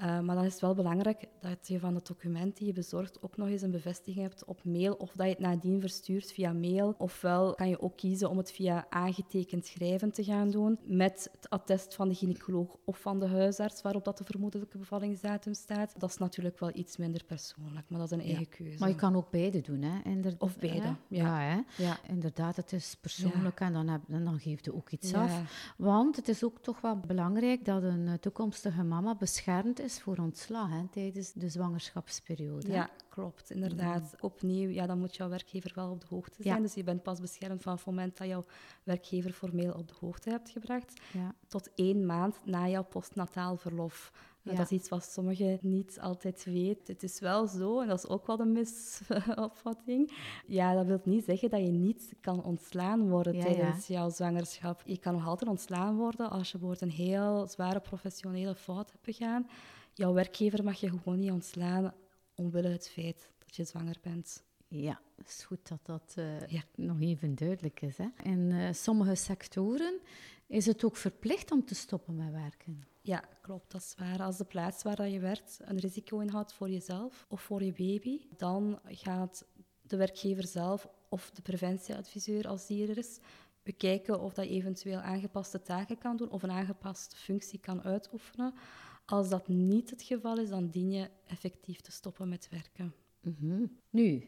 Eh, 0.00 0.20
maar 0.20 0.34
dan 0.36 0.44
is 0.44 0.52
het 0.52 0.60
wel 0.60 0.74
belangrijk 0.74 1.28
dat 1.40 1.68
je 1.68 1.78
van 1.78 1.94
het 1.94 2.06
document 2.06 2.56
die 2.56 2.66
je 2.66 2.72
bezorgt 2.72 3.22
ook 3.22 3.36
nog 3.36 3.48
eens 3.48 3.62
een 3.62 3.70
bevestiging 3.70 4.22
hebt 4.24 4.44
op 4.44 4.64
mail 4.64 4.94
of 4.94 5.12
dat 5.12 5.26
je 5.26 5.32
het 5.32 5.40
nadien 5.42 5.80
verstuurt 5.80 6.32
via 6.32 6.52
mail. 6.52 6.94
Ofwel 6.98 7.54
kan 7.54 7.68
je 7.68 7.80
ook 7.80 7.96
kiezen 7.96 8.30
om 8.30 8.36
het 8.36 8.52
via 8.52 8.86
aangetekend 8.90 9.66
schrijven 9.66 10.12
te 10.12 10.24
gaan 10.24 10.50
doen 10.50 10.78
met 10.82 11.28
het 11.32 11.50
attest 11.50 11.94
van 11.94 12.08
de 12.08 12.14
gynaecoloog 12.14 12.76
of 12.84 12.98
van 12.98 13.18
de 13.18 13.26
huisarts 13.26 13.82
waarop 13.82 14.04
dat 14.04 14.18
de 14.18 14.24
vermoedelijke 14.24 14.78
bevallingsdatum 14.78 15.54
staat. 15.54 15.94
Dat 15.98 16.10
is 16.10 16.16
natuurlijk 16.16 16.58
wel 16.58 16.70
iets 16.74 16.96
minder 16.96 17.24
persoonlijk, 17.24 17.88
maar 17.88 17.98
dat 17.98 18.10
is 18.12 18.18
een 18.18 18.24
eigen 18.24 18.48
keuze. 18.48 18.78
Maar 18.78 18.88
je 18.88 18.94
kan 18.94 19.16
ook 19.16 19.30
beide 19.30 19.60
doen, 19.60 19.82
hè? 19.82 20.10
Inder- 20.10 20.34
Of 20.38 20.58
beide, 20.58 20.86
hè? 20.86 20.94
ja. 21.08 21.38
hè? 21.38 21.84
Ja. 21.84 21.98
Inderdaad, 22.08 22.56
het 22.56 22.72
is 22.72 22.96
persoonlijk 23.00 23.60
en 23.60 23.72
dan, 23.72 23.88
heb, 23.88 24.00
dan 24.06 24.40
geeft 24.40 24.64
je 24.64 24.74
ook 24.74 24.90
iets 24.90 25.14
af. 25.14 25.74
Want 25.76 26.16
het 26.16 26.28
is 26.28 26.44
ook 26.44 26.58
toch 26.58 26.80
wel 26.80 26.96
belangrijk 26.96 27.64
dat 27.64 27.82
een 27.82 28.18
toekomstige 28.20 28.82
mama 28.82 29.14
beschermd 29.14 29.80
is 29.80 29.89
voor 29.98 30.16
ontslag 30.16 30.70
hè, 30.70 30.88
tijdens 30.90 31.32
de 31.32 31.48
zwangerschapsperiode. 31.48 32.72
Ja, 32.72 32.90
klopt, 33.08 33.50
inderdaad. 33.50 34.14
Opnieuw, 34.20 34.68
ja, 34.68 34.86
dan 34.86 34.98
moet 34.98 35.16
jouw 35.16 35.28
werkgever 35.28 35.72
wel 35.74 35.90
op 35.90 36.00
de 36.00 36.06
hoogte 36.08 36.42
zijn. 36.42 36.56
Ja. 36.56 36.62
Dus 36.62 36.74
je 36.74 36.84
bent 36.84 37.02
pas 37.02 37.20
beschermd 37.20 37.62
vanaf 37.62 37.78
het 37.78 37.86
moment 37.86 38.16
dat 38.16 38.28
jouw 38.28 38.44
werkgever 38.82 39.32
formeel 39.32 39.72
op 39.72 39.88
de 39.88 39.94
hoogte 40.00 40.30
hebt 40.30 40.50
gebracht. 40.50 41.00
Ja. 41.12 41.34
Tot 41.48 41.70
één 41.74 42.06
maand 42.06 42.36
na 42.44 42.68
jouw 42.68 42.84
postnataal 42.84 43.56
verlof. 43.56 44.12
Ja. 44.42 44.54
Dat 44.54 44.70
is 44.70 44.78
iets 44.78 44.88
wat 44.88 45.04
sommigen 45.04 45.58
niet 45.62 45.98
altijd 46.00 46.44
weten. 46.44 46.94
Het 46.94 47.02
is 47.02 47.20
wel 47.20 47.46
zo, 47.46 47.80
en 47.80 47.88
dat 47.88 47.98
is 47.98 48.08
ook 48.08 48.26
wel 48.26 48.40
een 48.40 48.52
misopvatting. 48.52 50.12
Ja, 50.46 50.74
dat 50.74 50.86
wil 50.86 51.00
niet 51.04 51.24
zeggen 51.24 51.50
dat 51.50 51.60
je 51.60 51.70
niet 51.70 52.14
kan 52.20 52.44
ontslaan 52.44 53.08
worden 53.08 53.34
Ja, 53.34 53.42
tijdens 53.42 53.86
jouw 53.86 54.10
zwangerschap. 54.10 54.82
Je 54.84 54.98
kan 54.98 55.12
nog 55.14 55.26
altijd 55.26 55.50
ontslaan 55.50 55.96
worden 55.96 56.30
als 56.30 56.52
je 56.52 56.58
bijvoorbeeld 56.58 56.90
een 56.90 57.04
heel 57.04 57.46
zware 57.46 57.80
professionele 57.80 58.54
fout 58.54 58.90
hebt 58.90 59.04
begaan. 59.04 59.48
Jouw 60.00 60.12
werkgever 60.12 60.64
mag 60.64 60.80
je 60.80 60.88
gewoon 60.88 61.18
niet 61.18 61.30
ontslaan 61.30 61.92
omwille 62.34 62.68
het 62.68 62.88
feit 62.88 63.30
dat 63.38 63.56
je 63.56 63.64
zwanger 63.64 63.96
bent. 64.02 64.42
Ja, 64.68 65.00
het 65.16 65.28
is 65.28 65.44
goed 65.44 65.68
dat 65.68 65.78
dat 65.82 66.14
eh, 66.16 66.46
Ja. 66.46 66.62
nog 66.74 67.00
even 67.00 67.34
duidelijk 67.34 67.80
is. 67.80 67.96
Hè? 67.98 68.06
In 68.22 68.52
eh, 68.52 68.72
sommige 68.72 69.14
sectoren 69.14 70.00
is 70.46 70.66
het 70.66 70.84
ook 70.84 70.96
verplicht 70.96 71.50
om 71.50 71.64
te 71.64 71.74
stoppen 71.74 72.16
met 72.16 72.30
werken. 72.32 72.84
Ja, 73.00 73.24
klopt, 73.40 73.70
dat 73.72 73.80
is 73.80 73.94
waar. 73.98 74.22
Als 74.22 74.36
de 74.36 74.44
plaats 74.44 74.82
waar 74.82 74.96
dat 74.96 75.12
je 75.12 75.18
werkt 75.18 75.58
een 75.62 75.78
risico 75.78 76.18
inhoudt 76.18 76.52
voor 76.52 76.70
jezelf 76.70 77.26
of 77.28 77.40
voor 77.42 77.62
je 77.62 77.72
baby, 77.72 78.20
dan 78.36 78.78
gaat 78.84 79.44
de 79.82 79.96
werkgever 79.96 80.46
zelf 80.46 80.88
of 81.08 81.30
de 81.30 81.42
preventieadviseur, 81.42 82.48
als 82.48 82.66
die 82.66 82.88
er 82.88 82.98
is, 82.98 83.18
bekijken 83.62 84.20
of 84.20 84.34
dat 84.34 84.44
je 84.44 84.50
eventueel 84.50 84.98
aangepaste 84.98 85.62
taken 85.62 85.98
kan 85.98 86.16
doen 86.16 86.30
of 86.30 86.42
een 86.42 86.50
aangepaste 86.50 87.16
functie 87.16 87.58
kan 87.58 87.82
uitoefenen. 87.82 88.54
Als 89.10 89.28
dat 89.28 89.48
niet 89.48 89.90
het 89.90 90.02
geval 90.02 90.38
is, 90.38 90.48
dan 90.48 90.68
dien 90.68 90.90
je 90.90 91.08
effectief 91.26 91.80
te 91.80 91.92
stoppen 91.92 92.28
met 92.28 92.48
werken. 92.50 92.94
Mhm. 93.20 93.66
Nu, 93.90 94.24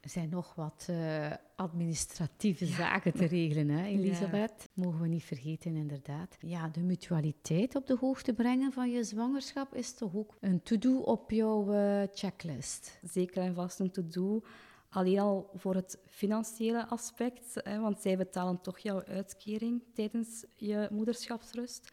er 0.00 0.10
zijn 0.10 0.28
nog 0.28 0.54
wat 0.54 0.86
eh, 0.88 1.32
administratieve 1.56 2.66
zaken 2.66 3.12
te 3.12 3.24
regelen, 3.24 3.68
hè, 3.68 3.86
Elisabeth? 3.86 4.68
Mogen 4.74 5.00
we 5.00 5.08
niet 5.08 5.24
vergeten, 5.24 5.76
inderdaad. 5.76 6.36
Ja, 6.40 6.68
de 6.68 6.82
mutualiteit 6.82 7.74
op 7.74 7.86
de 7.86 7.96
hoogte 8.00 8.32
brengen 8.32 8.72
van 8.72 8.90
je 8.90 9.04
zwangerschap 9.04 9.74
is 9.74 9.94
toch 9.94 10.14
ook 10.14 10.36
een 10.40 10.62
to-do 10.62 10.98
op 10.98 11.30
jouw 11.30 11.72
eh, 11.72 12.02
checklist. 12.12 12.98
Zeker 13.02 13.42
en 13.42 13.54
vast 13.54 13.78
een 13.78 13.90
to-do. 13.90 14.42
Alleen 14.88 15.18
al 15.18 15.50
voor 15.54 15.74
het 15.74 15.98
financiële 16.06 16.86
aspect, 16.86 17.54
hè, 17.54 17.80
want 17.80 18.00
zij 18.00 18.16
betalen 18.16 18.60
toch 18.60 18.78
jouw 18.78 19.04
uitkering 19.04 19.82
tijdens 19.94 20.44
je 20.56 20.88
moederschapsrust. 20.90 21.88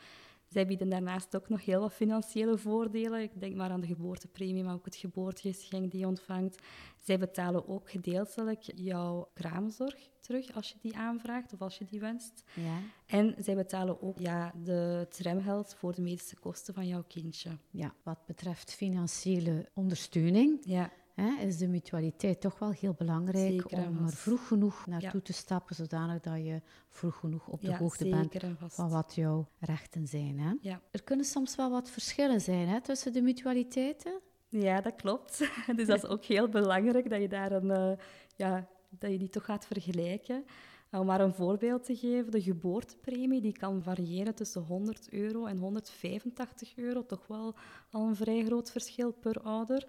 Zij 0.50 0.68
bieden 0.68 0.90
daarnaast 0.90 1.36
ook 1.36 1.50
nog 1.50 1.66
heel 1.66 1.80
wat 1.80 1.94
financiële 1.94 2.58
voordelen. 2.58 3.22
Ik 3.22 3.40
denk 3.40 3.56
maar 3.56 3.70
aan 3.70 3.82
de 3.82 3.88
geboortepremie, 3.88 4.64
maar 4.64 4.74
ook 4.74 4.86
het 4.86 4.96
geboortegeschenk 4.96 5.92
die 5.92 6.00
je 6.00 6.08
ontvangt. 6.08 6.62
Zij 7.00 7.20
betalen 7.20 7.68
ook 7.68 7.90
gedeeltelijk 7.90 8.64
jouw 8.76 9.30
kraamzorg 9.34 10.10
terug 10.22 10.54
als 10.56 10.70
je 10.70 10.76
die 10.82 10.98
aanvraagt 10.98 11.54
of 11.54 11.62
als 11.62 11.78
je 11.78 11.86
die 11.86 12.00
wenst. 12.00 12.44
Ja, 12.54 12.78
En 13.06 13.36
zij 13.40 13.56
betalen 13.56 14.02
ook 14.02 14.20
ja, 14.20 14.54
de 14.64 15.06
tramgeld 15.10 15.74
voor 15.74 15.94
de 15.96 16.02
medische 16.02 16.36
kosten 16.40 16.74
van 16.74 16.88
jouw 16.88 17.04
kindje. 17.08 17.50
ja 17.72 17.94
wat 18.04 18.26
betreft 18.26 18.74
financiële 18.74 19.70
ondersteuning 19.74 20.60
Ja, 20.66 20.92
hè, 21.20 21.46
is 21.46 21.58
de 21.58 21.68
mutualiteit 21.68 22.42
toch 22.42 22.60
wel 22.60 22.72
heel 22.72 22.94
belangrijk 22.94 23.52
Zeker 23.62 23.78
om 23.88 24.06
er 24.06 24.12
vroeg 24.14 24.48
genoeg 24.48 24.86
naartoe 24.88 25.12
Ja. 25.14 25.20
te 25.22 25.34
stappen, 25.34 25.76
zodanig 25.76 26.22
dat 26.22 26.38
je 26.38 26.62
vroeg 26.90 27.16
genoeg 27.16 27.48
op 27.48 27.62
de 27.62 27.68
ja 27.70 27.78
hoogte 27.78 28.10
bent 28.10 28.34
van 28.68 28.90
wat 28.90 29.16
jouw 29.16 29.48
rechten 29.60 30.08
zijn. 30.08 30.40
Hè? 30.40 30.54
Ja. 30.62 30.82
Er 30.92 31.04
kunnen 31.04 31.26
soms 31.26 31.56
wel 31.56 31.70
wat 31.70 31.90
verschillen 31.90 32.42
zijn 32.42 32.68
hè, 32.68 32.82
tussen 32.82 33.14
de 33.14 33.22
mutualiteiten. 33.22 34.20
Ja, 34.50 34.82
dat 34.82 34.96
klopt. 34.96 35.38
Dus 35.76 35.88
dat 35.88 36.04
is 36.04 36.10
ook 36.10 36.24
heel 36.26 36.50
belangrijk 36.50 37.10
dat 37.10 37.22
je 37.22 37.28
daar 37.28 37.52
een, 37.52 37.72
eh, 37.72 37.92
ja, 38.36 38.68
dat 38.90 39.12
je 39.12 39.18
die 39.18 39.30
toch 39.30 39.46
gaat 39.46 39.66
vergelijken. 39.66 40.46
Om 40.92 41.06
maar 41.06 41.22
een 41.22 41.34
voorbeeld 41.34 41.84
te 41.84 41.96
geven, 41.96 42.32
de 42.32 42.42
geboortepremie 42.42 43.42
die 43.42 43.52
kan 43.52 43.84
variëren 43.84 44.36
tussen 44.36 44.62
100 44.62 45.10
euro 45.10 45.46
en 45.46 45.58
185 45.58 46.76
euro. 46.78 47.06
Toch 47.06 47.28
wel 47.28 47.56
al 47.92 48.08
een 48.08 48.16
vrij 48.16 48.46
groot 48.46 48.72
verschil 48.72 49.12
per 49.12 49.42
ouder. 49.42 49.88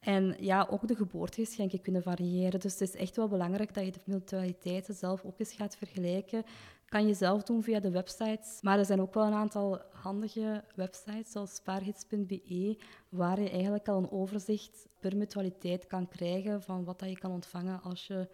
En 0.00 0.36
ja, 0.40 0.66
ook 0.70 0.88
de 0.88 0.94
geboortegeschenken 0.94 1.80
kunnen 1.80 2.02
variëren. 2.02 2.60
Dus 2.60 2.72
het 2.72 2.80
is 2.80 2.94
echt 2.94 3.16
wel 3.16 3.28
belangrijk 3.28 3.74
dat 3.74 3.84
je 3.84 3.92
de 3.92 4.00
mutualiteiten 4.04 4.94
zelf 4.94 5.24
ook 5.24 5.38
eens 5.38 5.52
gaat 5.52 5.76
vergelijken. 5.76 6.44
Kan 6.88 7.06
je 7.06 7.14
zelf 7.14 7.42
doen 7.42 7.62
via 7.62 7.80
de 7.80 7.90
websites. 7.90 8.58
Maar 8.62 8.78
er 8.78 8.84
zijn 8.84 9.00
ook 9.00 9.14
wel 9.14 9.26
een 9.26 9.32
aantal 9.32 9.80
handige 9.92 10.64
websites, 10.74 11.32
zoals 11.32 11.54
spaargids.be, 11.54 12.78
waar 13.08 13.40
je 13.40 13.50
eigenlijk 13.50 13.88
al 13.88 13.98
een 13.98 14.10
overzicht 14.10 14.86
per 15.00 15.16
mutualiteit 15.16 15.86
kan 15.86 16.08
krijgen 16.08 16.62
van 16.62 16.84
wat 16.84 16.98
dat 16.98 17.08
je 17.08 17.18
kan 17.18 17.30
ontvangen 17.30 17.82
als 17.82 18.06
je 18.06 18.28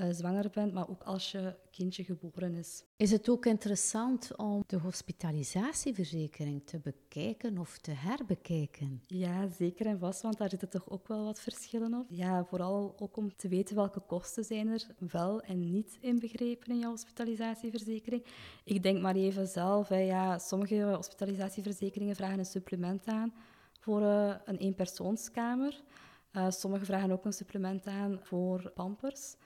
uh, 0.00 0.06
zwanger 0.10 0.50
bent, 0.50 0.72
maar 0.72 0.88
ook 0.88 1.02
als 1.02 1.30
je 1.30 1.54
kindje 1.70 2.04
geboren 2.04 2.54
is. 2.54 2.84
Is 2.96 3.10
het 3.10 3.28
ook 3.28 3.46
interessant 3.46 4.36
om 4.36 4.64
de 4.66 4.78
hospitalisatieverzekering 4.78 6.66
te 6.66 6.78
bekijken 6.78 7.58
of 7.58 7.78
te 7.78 7.90
herbekijken? 7.90 9.02
Ja, 9.06 9.48
zeker 9.48 9.86
en 9.86 9.98
vast, 9.98 10.22
want 10.22 10.38
daar 10.38 10.50
zitten 10.50 10.68
toch 10.68 10.90
ook 10.90 11.08
wel 11.08 11.24
wat 11.24 11.40
verschillen 11.40 11.94
op. 11.94 12.06
Ja, 12.08 12.44
vooral 12.44 12.94
ook 12.98 13.16
om 13.16 13.36
te 13.36 13.48
weten 13.48 13.76
welke 13.76 14.00
kosten 14.00 14.44
zijn 14.44 14.68
er 14.68 14.86
wel 14.98 15.40
en 15.40 15.70
niet 15.70 15.98
inbegrepen 16.00 16.70
in 16.70 16.78
jouw 16.78 16.90
hospitalisatieverzekering. 16.90 18.24
Ik 18.64 18.82
denk 18.82 19.00
maar 19.00 19.16
even 19.16 19.46
zelf, 19.46 19.88
hè, 19.88 19.98
ja, 19.98 20.38
sommige 20.38 20.82
hospitalisatieverzekeringen 20.82 22.16
vragen 22.16 22.38
een 22.38 22.44
supplement 22.44 23.06
aan 23.06 23.34
voor 23.80 24.02
uh, 24.02 24.34
een 24.44 24.56
eenpersoonskamer. 24.56 25.82
Uh, 26.32 26.50
sommige 26.50 26.84
vragen 26.84 27.10
ook 27.10 27.24
een 27.24 27.32
supplement 27.32 27.86
aan 27.86 28.18
voor 28.22 28.70
pampers. 28.74 29.36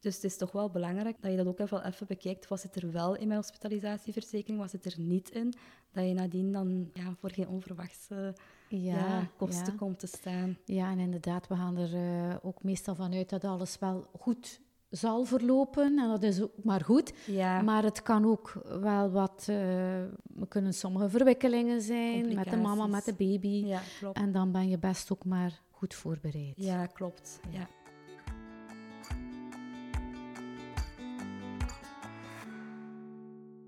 Dus 0.00 0.14
het 0.14 0.24
is 0.24 0.36
toch 0.36 0.52
wel 0.52 0.70
belangrijk 0.70 1.16
dat 1.20 1.30
je 1.30 1.36
dat 1.36 1.46
ook 1.46 1.58
even, 1.58 1.86
even 1.86 2.06
bekijkt. 2.06 2.48
Wat 2.48 2.60
zit 2.60 2.76
er 2.76 2.92
wel 2.92 3.16
in 3.16 3.28
mijn 3.28 3.40
hospitalisatieverzekering, 3.40 4.60
wat 4.60 4.70
zit 4.70 4.84
er 4.84 4.94
niet 5.00 5.30
in? 5.30 5.54
Dat 5.92 6.04
je 6.04 6.14
nadien 6.14 6.52
dan 6.52 6.90
ja, 6.92 7.14
voor 7.18 7.30
geen 7.30 7.48
onverwachte 7.48 8.34
ja, 8.68 9.30
kosten 9.36 9.76
komt 9.76 9.98
te 9.98 10.06
staan. 10.06 10.58
Ja, 10.64 10.90
en 10.90 10.98
inderdaad, 10.98 11.48
we 11.48 11.54
gaan 11.54 11.76
er 11.76 11.94
uh, 11.94 12.36
ook 12.42 12.62
meestal 12.62 12.94
vanuit 12.94 13.28
dat 13.28 13.44
alles 13.44 13.78
wel 13.78 14.06
goed 14.18 14.60
zal 14.90 15.24
verlopen. 15.24 15.98
En 15.98 16.08
dat 16.08 16.22
is 16.22 16.42
ook 16.42 16.64
maar 16.64 16.84
goed. 16.84 17.12
Ja. 17.26 17.62
Maar 17.62 17.82
het 17.82 18.02
kan 18.02 18.24
ook 18.24 18.62
wel 18.80 19.10
wat... 19.10 19.46
Uh, 19.50 20.00
er 20.40 20.46
kunnen 20.48 20.74
sommige 20.74 21.08
verwikkelingen 21.08 21.80
zijn 21.80 22.34
met 22.34 22.50
de 22.50 22.56
mama, 22.56 22.86
met 22.86 23.04
de 23.04 23.14
baby. 23.14 23.64
Ja, 23.66 23.80
klopt. 23.98 24.16
En 24.16 24.32
dan 24.32 24.52
ben 24.52 24.68
je 24.68 24.78
best 24.78 25.12
ook 25.12 25.24
maar 25.24 25.60
goed 25.70 25.94
voorbereid. 25.94 26.54
Ja, 26.56 26.86
klopt. 26.86 27.40
Ja. 27.50 27.68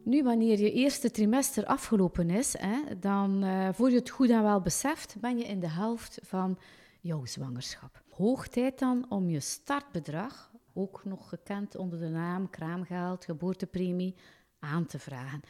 Nu, 0.05 0.23
wanneer 0.23 0.59
je 0.59 0.73
eerste 0.73 1.11
trimester 1.11 1.67
afgelopen 1.67 2.31
is, 2.31 2.59
hè, 2.59 2.99
dan, 2.99 3.45
uh, 3.45 3.69
voor 3.73 3.91
je 3.91 3.97
het 3.97 4.11
goed 4.11 4.31
en 4.31 4.43
wel 4.43 4.61
beseft, 4.61 5.17
ben 5.21 5.39
je 5.39 5.45
in 5.45 5.61
de 5.61 5.69
helft 5.69 6.19
van 6.23 6.59
jouw 7.01 7.25
zwangerschap. 7.25 8.03
Hoog 8.09 8.49
tijd 8.49 8.79
dan 8.79 9.07
om 9.09 9.31
je 9.31 9.41
startbedrag, 9.41 10.53
ook 10.73 11.05
nog 11.05 11.29
gekend 11.29 11.77
onder 11.77 11.99
de 11.99 12.09
naam 12.09 12.51
kraamgeld, 12.51 13.25
geboortepremie, 13.25 14.15
aan 14.59 14.87
te 14.87 14.99
vragen. 14.99 15.41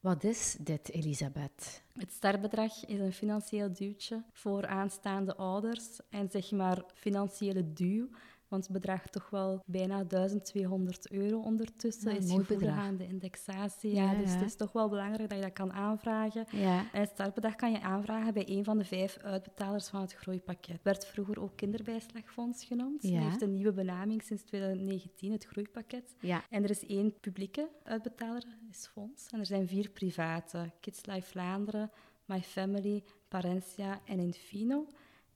Wat 0.00 0.24
is 0.24 0.56
dit, 0.60 0.90
Elisabeth? 0.90 1.82
Het 1.92 2.12
startbedrag 2.12 2.86
is 2.86 2.98
een 2.98 3.12
financieel 3.12 3.72
duwtje 3.72 4.22
voor 4.32 4.66
aanstaande 4.66 5.36
ouders 5.36 6.00
en 6.10 6.30
zeg 6.30 6.50
maar 6.50 6.82
financiële 6.94 7.72
duw 7.72 8.08
want 8.50 8.62
het 8.64 8.72
bedraagt 8.72 9.12
toch 9.12 9.30
wel 9.30 9.62
bijna 9.66 10.04
1200 10.04 11.10
euro 11.10 11.40
ondertussen. 11.40 12.10
Ja, 12.10 12.18
is 12.18 12.32
gevoelig 12.32 12.68
aan 12.68 12.96
de 12.96 13.06
indexatie. 13.06 13.94
Ja, 13.94 14.14
dus 14.14 14.32
het 14.34 14.42
is 14.42 14.56
toch 14.56 14.72
wel 14.72 14.88
belangrijk 14.88 15.28
dat 15.28 15.38
je 15.38 15.44
dat 15.44 15.52
kan 15.52 15.72
aanvragen. 15.72 16.46
En 16.92 17.00
het 17.00 17.10
startbedrag 17.10 17.54
kan 17.54 17.72
je 17.72 17.80
aanvragen 17.80 18.34
bij 18.34 18.48
een 18.48 18.64
van 18.64 18.78
de 18.78 18.84
vijf 18.84 19.18
uitbetalers 19.18 19.88
van 19.88 20.00
het 20.00 20.12
groeipakket. 20.12 20.82
Werd 20.82 21.06
vroeger 21.06 21.40
ook 21.40 21.56
kinderbijslagfonds 21.56 22.64
genoemd. 22.64 23.02
Het 23.02 23.12
heeft 23.12 23.42
een 23.42 23.52
nieuwe 23.52 23.72
benaming 23.72 24.22
sinds 24.22 24.42
2019, 24.42 25.32
het 25.32 25.44
groeipakket. 25.44 26.14
En 26.50 26.62
er 26.62 26.70
is 26.70 26.86
één 26.86 27.20
publieke 27.20 27.68
uitbetaler, 27.82 28.44
is 28.70 28.86
fonds. 28.92 29.28
En 29.30 29.38
er 29.38 29.46
zijn 29.46 29.68
vier 29.68 29.90
private. 29.90 30.70
Kids 30.80 31.06
Life 31.06 31.28
Vlaanderen, 31.28 31.90
My 32.24 32.42
Family, 32.42 33.02
Parentia 33.28 34.00
en 34.04 34.18
Infino. 34.18 34.86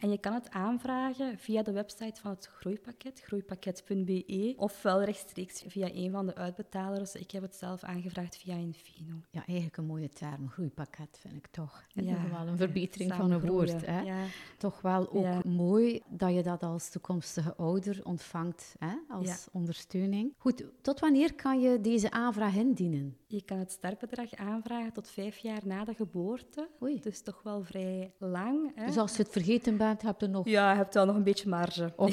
En 0.05 0.11
je 0.11 0.19
kan 0.19 0.33
het 0.33 0.51
aanvragen 0.51 1.39
via 1.39 1.63
de 1.63 1.73
website 1.73 2.21
van 2.21 2.31
het 2.31 2.47
groeipakket, 2.47 3.21
groeipakket.be, 3.21 4.55
ofwel 4.57 5.03
rechtstreeks 5.03 5.63
via 5.67 5.91
een 5.93 6.11
van 6.11 6.27
de 6.27 6.35
uitbetalers. 6.35 7.15
Ik 7.15 7.31
heb 7.31 7.43
het 7.43 7.55
zelf 7.55 7.83
aangevraagd 7.83 8.37
via 8.37 8.55
Infino. 8.55 9.15
Ja, 9.31 9.47
eigenlijk 9.47 9.77
een 9.77 9.87
mooie 9.87 10.09
term, 10.09 10.49
groeipakket 10.49 11.19
vind 11.21 11.35
ik 11.35 11.47
toch. 11.47 11.85
En 11.95 12.05
ja, 12.05 12.29
wel 12.31 12.47
een 12.47 12.57
verbetering 12.57 13.15
van 13.15 13.31
een 13.31 13.47
woord. 13.47 13.87
Hè? 13.87 14.01
Ja. 14.01 14.25
Toch 14.59 14.81
wel 14.81 15.13
ook 15.13 15.45
mooi 15.45 16.03
dat 16.09 16.35
je 16.35 16.43
dat 16.43 16.63
als 16.63 16.91
toekomstige 16.91 17.55
ouder 17.57 18.01
ontvangt 18.03 18.75
hè? 18.79 18.95
als 19.09 19.49
ondersteuning. 19.53 20.35
Goed, 20.39 20.65
tot 20.83 21.01
wanneer 21.01 21.35
kan 21.35 21.61
je 21.61 21.81
deze 21.81 22.11
aanvraag 22.11 22.55
indienen? 22.55 23.17
Je 23.27 23.43
kan 23.45 23.59
het 23.59 23.71
startbedrag 23.71 24.35
aanvragen 24.35 24.93
tot 24.93 25.09
vijf 25.09 25.37
jaar 25.37 25.61
na 25.65 25.85
de 25.85 25.95
geboorte. 25.95 26.69
Oei. 26.83 27.01
Dus 27.01 27.21
toch 27.21 27.43
wel 27.43 27.63
vrij 27.63 28.13
lang. 28.19 28.73
Hè? 28.75 28.87
Dus 28.87 28.97
als 28.97 29.17
je 29.17 29.23
het 29.23 29.33
vergeten 29.33 29.77
bent, 29.77 29.94
heb 30.03 30.21
je 30.21 30.27
nog... 30.27 30.49
Ja, 30.49 30.71
je 30.71 30.77
hebt 30.77 30.95
wel 30.95 31.07
nog 31.07 31.17
een 31.17 31.23
beetje 31.23 31.49
marge. 31.49 31.93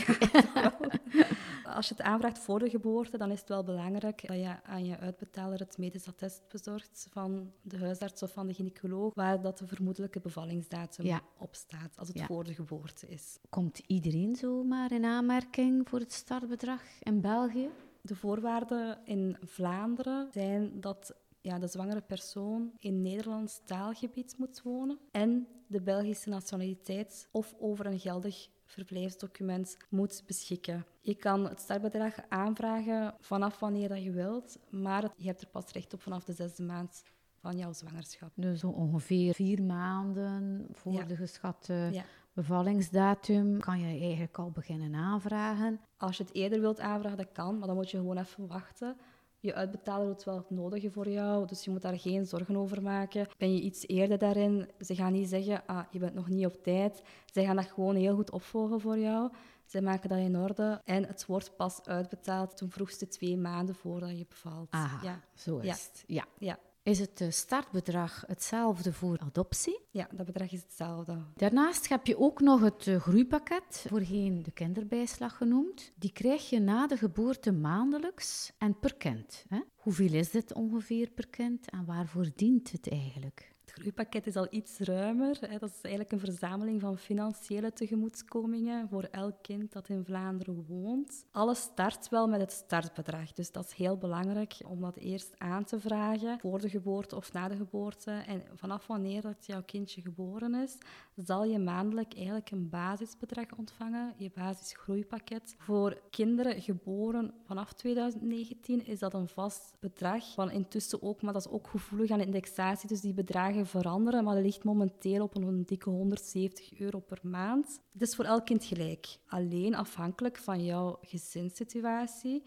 als 1.75 1.87
je 1.87 1.93
het 1.93 2.03
aanvraagt 2.03 2.39
voor 2.39 2.59
de 2.59 2.69
geboorte, 2.69 3.17
dan 3.17 3.31
is 3.31 3.39
het 3.39 3.49
wel 3.49 3.63
belangrijk 3.63 4.27
dat 4.27 4.37
je 4.37 4.55
aan 4.63 4.85
je 4.85 4.97
uitbetaler 4.97 5.59
het 5.59 5.77
medisch 5.77 6.07
attest 6.07 6.41
bezorgt 6.47 7.07
van 7.11 7.51
de 7.61 7.77
huisarts 7.77 8.23
of 8.23 8.31
van 8.31 8.47
de 8.47 8.53
gynaecoloog, 8.53 9.13
waar 9.13 9.41
dat 9.41 9.57
de 9.57 9.67
vermoedelijke 9.67 10.19
bevallingsdatum 10.19 11.19
op 11.37 11.55
staat, 11.55 11.97
als 11.97 12.07
het 12.07 12.21
voor 12.21 12.43
de 12.43 12.53
geboorte 12.53 13.07
is. 13.07 13.39
Komt 13.49 13.81
iedereen 13.87 14.35
zomaar 14.35 14.91
in 14.91 15.05
aanmerking 15.05 15.89
voor 15.89 15.99
het 15.99 16.13
startbedrag 16.13 16.81
in 16.99 17.21
België? 17.21 17.69
De 18.01 18.15
voorwaarden 18.15 18.99
in 19.05 19.37
Vlaanderen 19.41 20.27
zijn 20.31 20.81
dat 20.81 21.15
ja, 21.41 21.59
de 21.59 21.67
zwangere 21.67 22.01
persoon 22.01 22.71
in 22.79 23.01
Nederlands 23.01 23.61
taalgebied 23.65 24.35
moet 24.37 24.61
wonen 24.61 24.99
en 25.11 25.47
de 25.71 25.81
Belgische 25.81 26.29
nationaliteit 26.29 27.27
of 27.31 27.55
over 27.59 27.85
een 27.85 27.99
geldig 27.99 28.49
verblijfsdocument 28.65 29.77
moet 29.89 30.23
beschikken. 30.27 30.85
Je 31.01 31.15
kan 31.15 31.47
het 31.47 31.59
startbedrag 31.59 32.15
aanvragen 32.29 33.13
vanaf 33.19 33.59
wanneer 33.59 33.89
dat 33.89 34.03
je 34.03 34.11
wilt, 34.11 34.59
maar 34.69 35.11
je 35.15 35.27
hebt 35.27 35.41
er 35.41 35.47
pas 35.47 35.71
recht 35.71 35.93
op 35.93 36.01
vanaf 36.01 36.23
de 36.23 36.33
zesde 36.33 36.63
maand 36.63 37.03
van 37.41 37.57
jouw 37.57 37.73
zwangerschap. 37.73 38.31
Dus 38.35 38.59
zo 38.59 38.67
ongeveer 38.67 39.33
vier 39.33 39.63
maanden 39.63 40.67
voor 40.71 41.07
de 41.07 41.15
geschatte 41.15 42.03
bevallingsdatum 42.33 43.59
kan 43.59 43.79
je 43.79 43.99
eigenlijk 43.99 44.37
al 44.37 44.51
beginnen 44.51 44.95
aanvragen. 44.95 45.79
Als 45.97 46.17
je 46.17 46.23
het 46.23 46.33
eerder 46.33 46.59
wilt 46.59 46.79
aanvragen, 46.79 47.17
dat 47.17 47.31
kan, 47.31 47.57
maar 47.57 47.67
dan 47.67 47.75
moet 47.75 47.91
je 47.91 47.97
gewoon 47.97 48.17
even 48.17 48.47
wachten. 48.47 48.97
Je 49.41 49.53
uitbetaler 49.53 50.07
doet 50.07 50.23
wel 50.23 50.37
het 50.37 50.49
nodige 50.49 50.91
voor 50.91 51.09
jou, 51.09 51.47
dus 51.47 51.63
je 51.63 51.71
moet 51.71 51.81
daar 51.81 51.99
geen 51.99 52.25
zorgen 52.25 52.57
over 52.57 52.81
maken. 52.81 53.27
Ben 53.37 53.55
je 53.55 53.61
iets 53.61 53.87
eerder 53.87 54.17
daarin, 54.17 54.69
ze 54.79 54.95
gaan 54.95 55.11
niet 55.11 55.29
zeggen, 55.29 55.65
ah, 55.65 55.83
je 55.91 55.99
bent 55.99 56.13
nog 56.13 56.29
niet 56.29 56.45
op 56.45 56.63
tijd. 56.63 57.03
Ze 57.33 57.43
gaan 57.43 57.55
dat 57.55 57.65
gewoon 57.65 57.95
heel 57.95 58.15
goed 58.15 58.31
opvolgen 58.31 58.79
voor 58.79 58.97
jou. 58.97 59.31
Ze 59.65 59.81
maken 59.81 60.09
dat 60.09 60.17
in 60.17 60.37
orde 60.37 60.81
en 60.85 61.07
het 61.07 61.25
wordt 61.25 61.55
pas 61.55 61.83
uitbetaald 61.83 62.57
ten 62.57 62.69
vroegste 62.69 63.07
twee 63.07 63.37
maanden 63.37 63.75
voordat 63.75 64.17
je 64.17 64.25
bevalt. 64.29 64.71
Ah, 64.71 64.99
ja. 65.03 65.21
zo 65.33 65.57
is 65.57 65.83
het. 65.83 66.03
Ja. 66.07 66.25
ja. 66.37 66.59
Is 66.83 66.99
het 66.99 67.25
startbedrag 67.29 68.23
hetzelfde 68.27 68.93
voor 68.93 69.19
adoptie? 69.19 69.79
Ja, 69.91 70.07
dat 70.15 70.25
bedrag 70.25 70.51
is 70.51 70.61
hetzelfde. 70.61 71.17
Daarnaast 71.35 71.89
heb 71.89 72.05
je 72.05 72.17
ook 72.17 72.39
nog 72.39 72.61
het 72.61 72.87
eh, 72.87 73.01
groeipakket, 73.01 73.85
voorheen 73.87 74.43
de 74.43 74.51
kinderbijslag 74.51 75.37
genoemd. 75.37 75.91
Die 75.95 76.11
krijg 76.11 76.49
je 76.49 76.59
na 76.59 76.87
de 76.87 76.97
geboorte 76.97 77.51
maandelijks 77.51 78.51
en 78.57 78.79
per 78.79 78.95
kind. 78.95 79.45
Hè? 79.47 79.59
Hoeveel 79.75 80.13
is 80.13 80.31
dit 80.31 80.53
ongeveer 80.53 81.09
per 81.09 81.27
kind 81.27 81.69
en 81.69 81.85
waarvoor 81.85 82.27
dient 82.35 82.71
het 82.71 82.89
eigenlijk? 82.89 83.50
Het 83.71 83.79
groeipakket 83.79 84.27
is 84.27 84.35
al 84.35 84.47
iets 84.49 84.79
ruimer. 84.79 85.37
Hè. 85.39 85.57
Dat 85.57 85.69
is 85.69 85.81
eigenlijk 85.81 86.11
een 86.11 86.19
verzameling 86.19 86.81
van 86.81 86.97
financiële 86.97 87.73
tegemoetkomingen 87.73 88.89
voor 88.89 89.03
elk 89.03 89.35
kind 89.41 89.71
dat 89.71 89.89
in 89.89 90.05
Vlaanderen 90.05 90.65
woont. 90.67 91.25
Alles 91.31 91.59
start 91.59 92.09
wel 92.09 92.27
met 92.27 92.41
het 92.41 92.51
startbedrag. 92.51 93.33
Dus 93.33 93.51
dat 93.51 93.65
is 93.65 93.73
heel 93.73 93.97
belangrijk 93.97 94.57
om 94.67 94.81
dat 94.81 94.95
eerst 94.95 95.33
aan 95.37 95.63
te 95.63 95.79
vragen 95.79 96.39
voor 96.39 96.59
de 96.59 96.69
geboorte 96.69 97.15
of 97.15 97.33
na 97.33 97.47
de 97.47 97.55
geboorte. 97.55 98.11
En 98.11 98.43
vanaf 98.55 98.87
wanneer 98.87 99.21
dat 99.21 99.45
jouw 99.45 99.63
kindje 99.63 100.01
geboren 100.01 100.55
is, 100.55 100.77
zal 101.15 101.43
je 101.45 101.59
maandelijk 101.59 102.13
eigenlijk 102.15 102.51
een 102.51 102.69
basisbedrag 102.69 103.45
ontvangen, 103.57 104.13
je 104.17 104.31
basisgroeipakket. 104.33 105.55
Voor 105.57 106.01
kinderen 106.09 106.61
geboren 106.61 107.33
vanaf 107.45 107.73
2019 107.73 108.85
is 108.85 108.99
dat 108.99 109.13
een 109.13 109.27
vast 109.27 109.75
bedrag. 109.79 110.33
Van 110.33 110.51
intussen 110.51 111.01
ook, 111.01 111.21
maar 111.21 111.33
dat 111.33 111.45
is 111.45 111.51
ook 111.51 111.67
gevoelig 111.67 112.11
aan 112.11 112.19
indexatie. 112.21 112.87
Dus 112.87 113.01
die 113.01 113.13
bedragen 113.13 113.59
veranderen, 113.65 114.23
maar 114.23 114.35
dat 114.35 114.43
ligt 114.43 114.63
momenteel 114.63 115.23
op 115.23 115.35
een 115.35 115.65
dikke 115.65 115.89
170 115.89 116.79
euro 116.79 116.99
per 116.99 117.19
maand. 117.21 117.81
Het 117.93 118.01
is 118.01 118.15
voor 118.15 118.25
elk 118.25 118.45
kind 118.45 118.63
gelijk. 118.63 119.17
Alleen 119.27 119.75
afhankelijk 119.75 120.37
van 120.37 120.63
jouw 120.63 120.97
gezinssituatie 121.01 122.43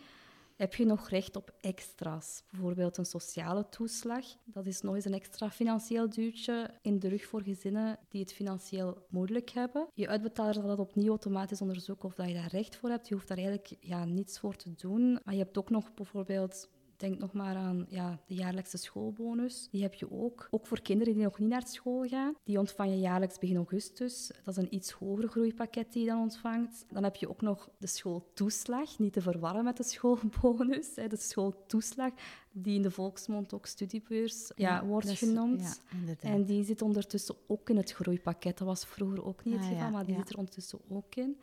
heb 0.56 0.75
je 0.75 0.85
nog 0.85 1.09
recht 1.09 1.37
op 1.37 1.54
extra's. 1.61 2.42
Bijvoorbeeld 2.50 2.97
een 2.97 3.06
sociale 3.06 3.68
toeslag. 3.68 4.25
Dat 4.44 4.66
is 4.66 4.80
nog 4.80 4.94
eens 4.94 5.04
een 5.04 5.14
extra 5.14 5.50
financieel 5.50 6.09
duwtje 6.09 6.71
in 6.83 6.99
de 6.99 7.09
rug 7.09 7.25
voor 7.25 7.42
gezinnen 7.42 7.99
die 8.09 8.21
het 8.21 8.33
financieel 8.33 9.06
moeilijk 9.09 9.50
hebben. 9.50 9.88
Je 9.94 10.09
uitbetaler 10.09 10.54
zal 10.54 10.66
dat 10.66 10.78
opnieuw 10.78 11.09
automatisch 11.09 11.61
onderzoeken 11.61 12.09
of 12.09 12.14
dat 12.14 12.28
je 12.28 12.35
daar 12.35 12.50
recht 12.50 12.76
voor 12.76 12.90
hebt. 12.90 13.09
Je 13.09 13.14
hoeft 13.14 13.28
daar 13.28 13.37
eigenlijk 13.37 13.76
ja, 13.80 14.04
niets 14.04 14.38
voor 14.38 14.56
te 14.56 14.75
doen. 14.75 15.18
Maar 15.25 15.35
je 15.35 15.42
hebt 15.42 15.59
ook 15.59 15.71
nog 15.71 15.94
bijvoorbeeld 15.94 16.68
Denk 16.96 17.18
nog 17.18 17.32
maar 17.32 17.56
aan 17.56 17.86
ja, 17.88 18.18
de 18.26 18.34
jaarlijkse 18.34 18.76
schoolbonus. 18.76 19.68
Die 19.70 19.82
heb 19.82 19.94
je 19.94 20.10
ook. 20.10 20.48
Ook 20.50 20.66
voor 20.66 20.80
kinderen 20.80 21.14
die 21.14 21.22
nog 21.22 21.38
niet 21.38 21.48
naar 21.48 21.66
school 21.66 22.04
gaan. 22.08 22.34
Die 22.44 22.58
ontvang 22.58 22.90
je 22.90 22.98
jaarlijks 22.98 23.38
begin 23.38 23.56
augustus. 23.56 24.30
Dat 24.44 24.56
is 24.56 24.62
een 24.62 24.74
iets 24.74 24.90
hoger 24.90 25.28
groeipakket 25.28 25.92
die 25.92 26.02
je 26.02 26.08
dan 26.08 26.20
ontvangt. 26.20 26.86
Dan 26.90 27.04
heb 27.04 27.16
je 27.16 27.28
ook 27.28 27.40
nog 27.40 27.70
de 27.78 27.86
schooltoeslag. 27.86 28.98
Niet 28.98 29.12
te 29.12 29.20
verwarren 29.20 29.64
met 29.64 29.76
de 29.76 29.82
schoolbonus. 29.82 30.94
De 30.94 31.16
schooltoeslag, 31.16 32.12
die 32.52 32.74
in 32.74 32.82
de 32.82 32.90
volksmond 32.90 33.54
ook 33.54 33.66
studiebeurs 33.66 34.50
ja, 34.56 34.84
wordt 34.84 35.10
genoemd. 35.10 35.80
Ja, 36.06 36.14
en 36.20 36.44
die 36.44 36.64
zit 36.64 36.82
ondertussen 36.82 37.34
ook 37.46 37.70
in 37.70 37.76
het 37.76 37.92
groeipakket. 37.92 38.58
Dat 38.58 38.66
was 38.66 38.86
vroeger 38.86 39.24
ook 39.24 39.44
niet 39.44 39.54
het 39.54 39.62
ah, 39.62 39.68
geval, 39.68 39.90
maar 39.90 40.04
die 40.04 40.16
zit 40.16 40.28
er 40.28 40.38
ondertussen 40.38 40.80
ook 40.88 41.14
in. 41.14 41.36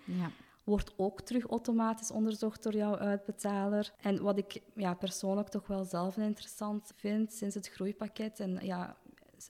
Wordt 0.71 0.93
ook 0.97 1.21
terug 1.21 1.45
automatisch 1.45 2.11
onderzocht 2.11 2.63
door 2.63 2.75
jouw 2.75 2.97
uitbetaler. 2.97 3.93
En 4.01 4.21
wat 4.21 4.37
ik 4.37 4.61
ja, 4.75 4.93
persoonlijk 4.93 5.47
toch 5.47 5.67
wel 5.67 5.83
zelf 5.85 6.17
interessant 6.17 6.91
vind 6.95 7.33
sinds 7.33 7.55
het 7.55 7.67
groeipakket, 7.67 8.39
en 8.39 8.65
ja, 8.65 8.97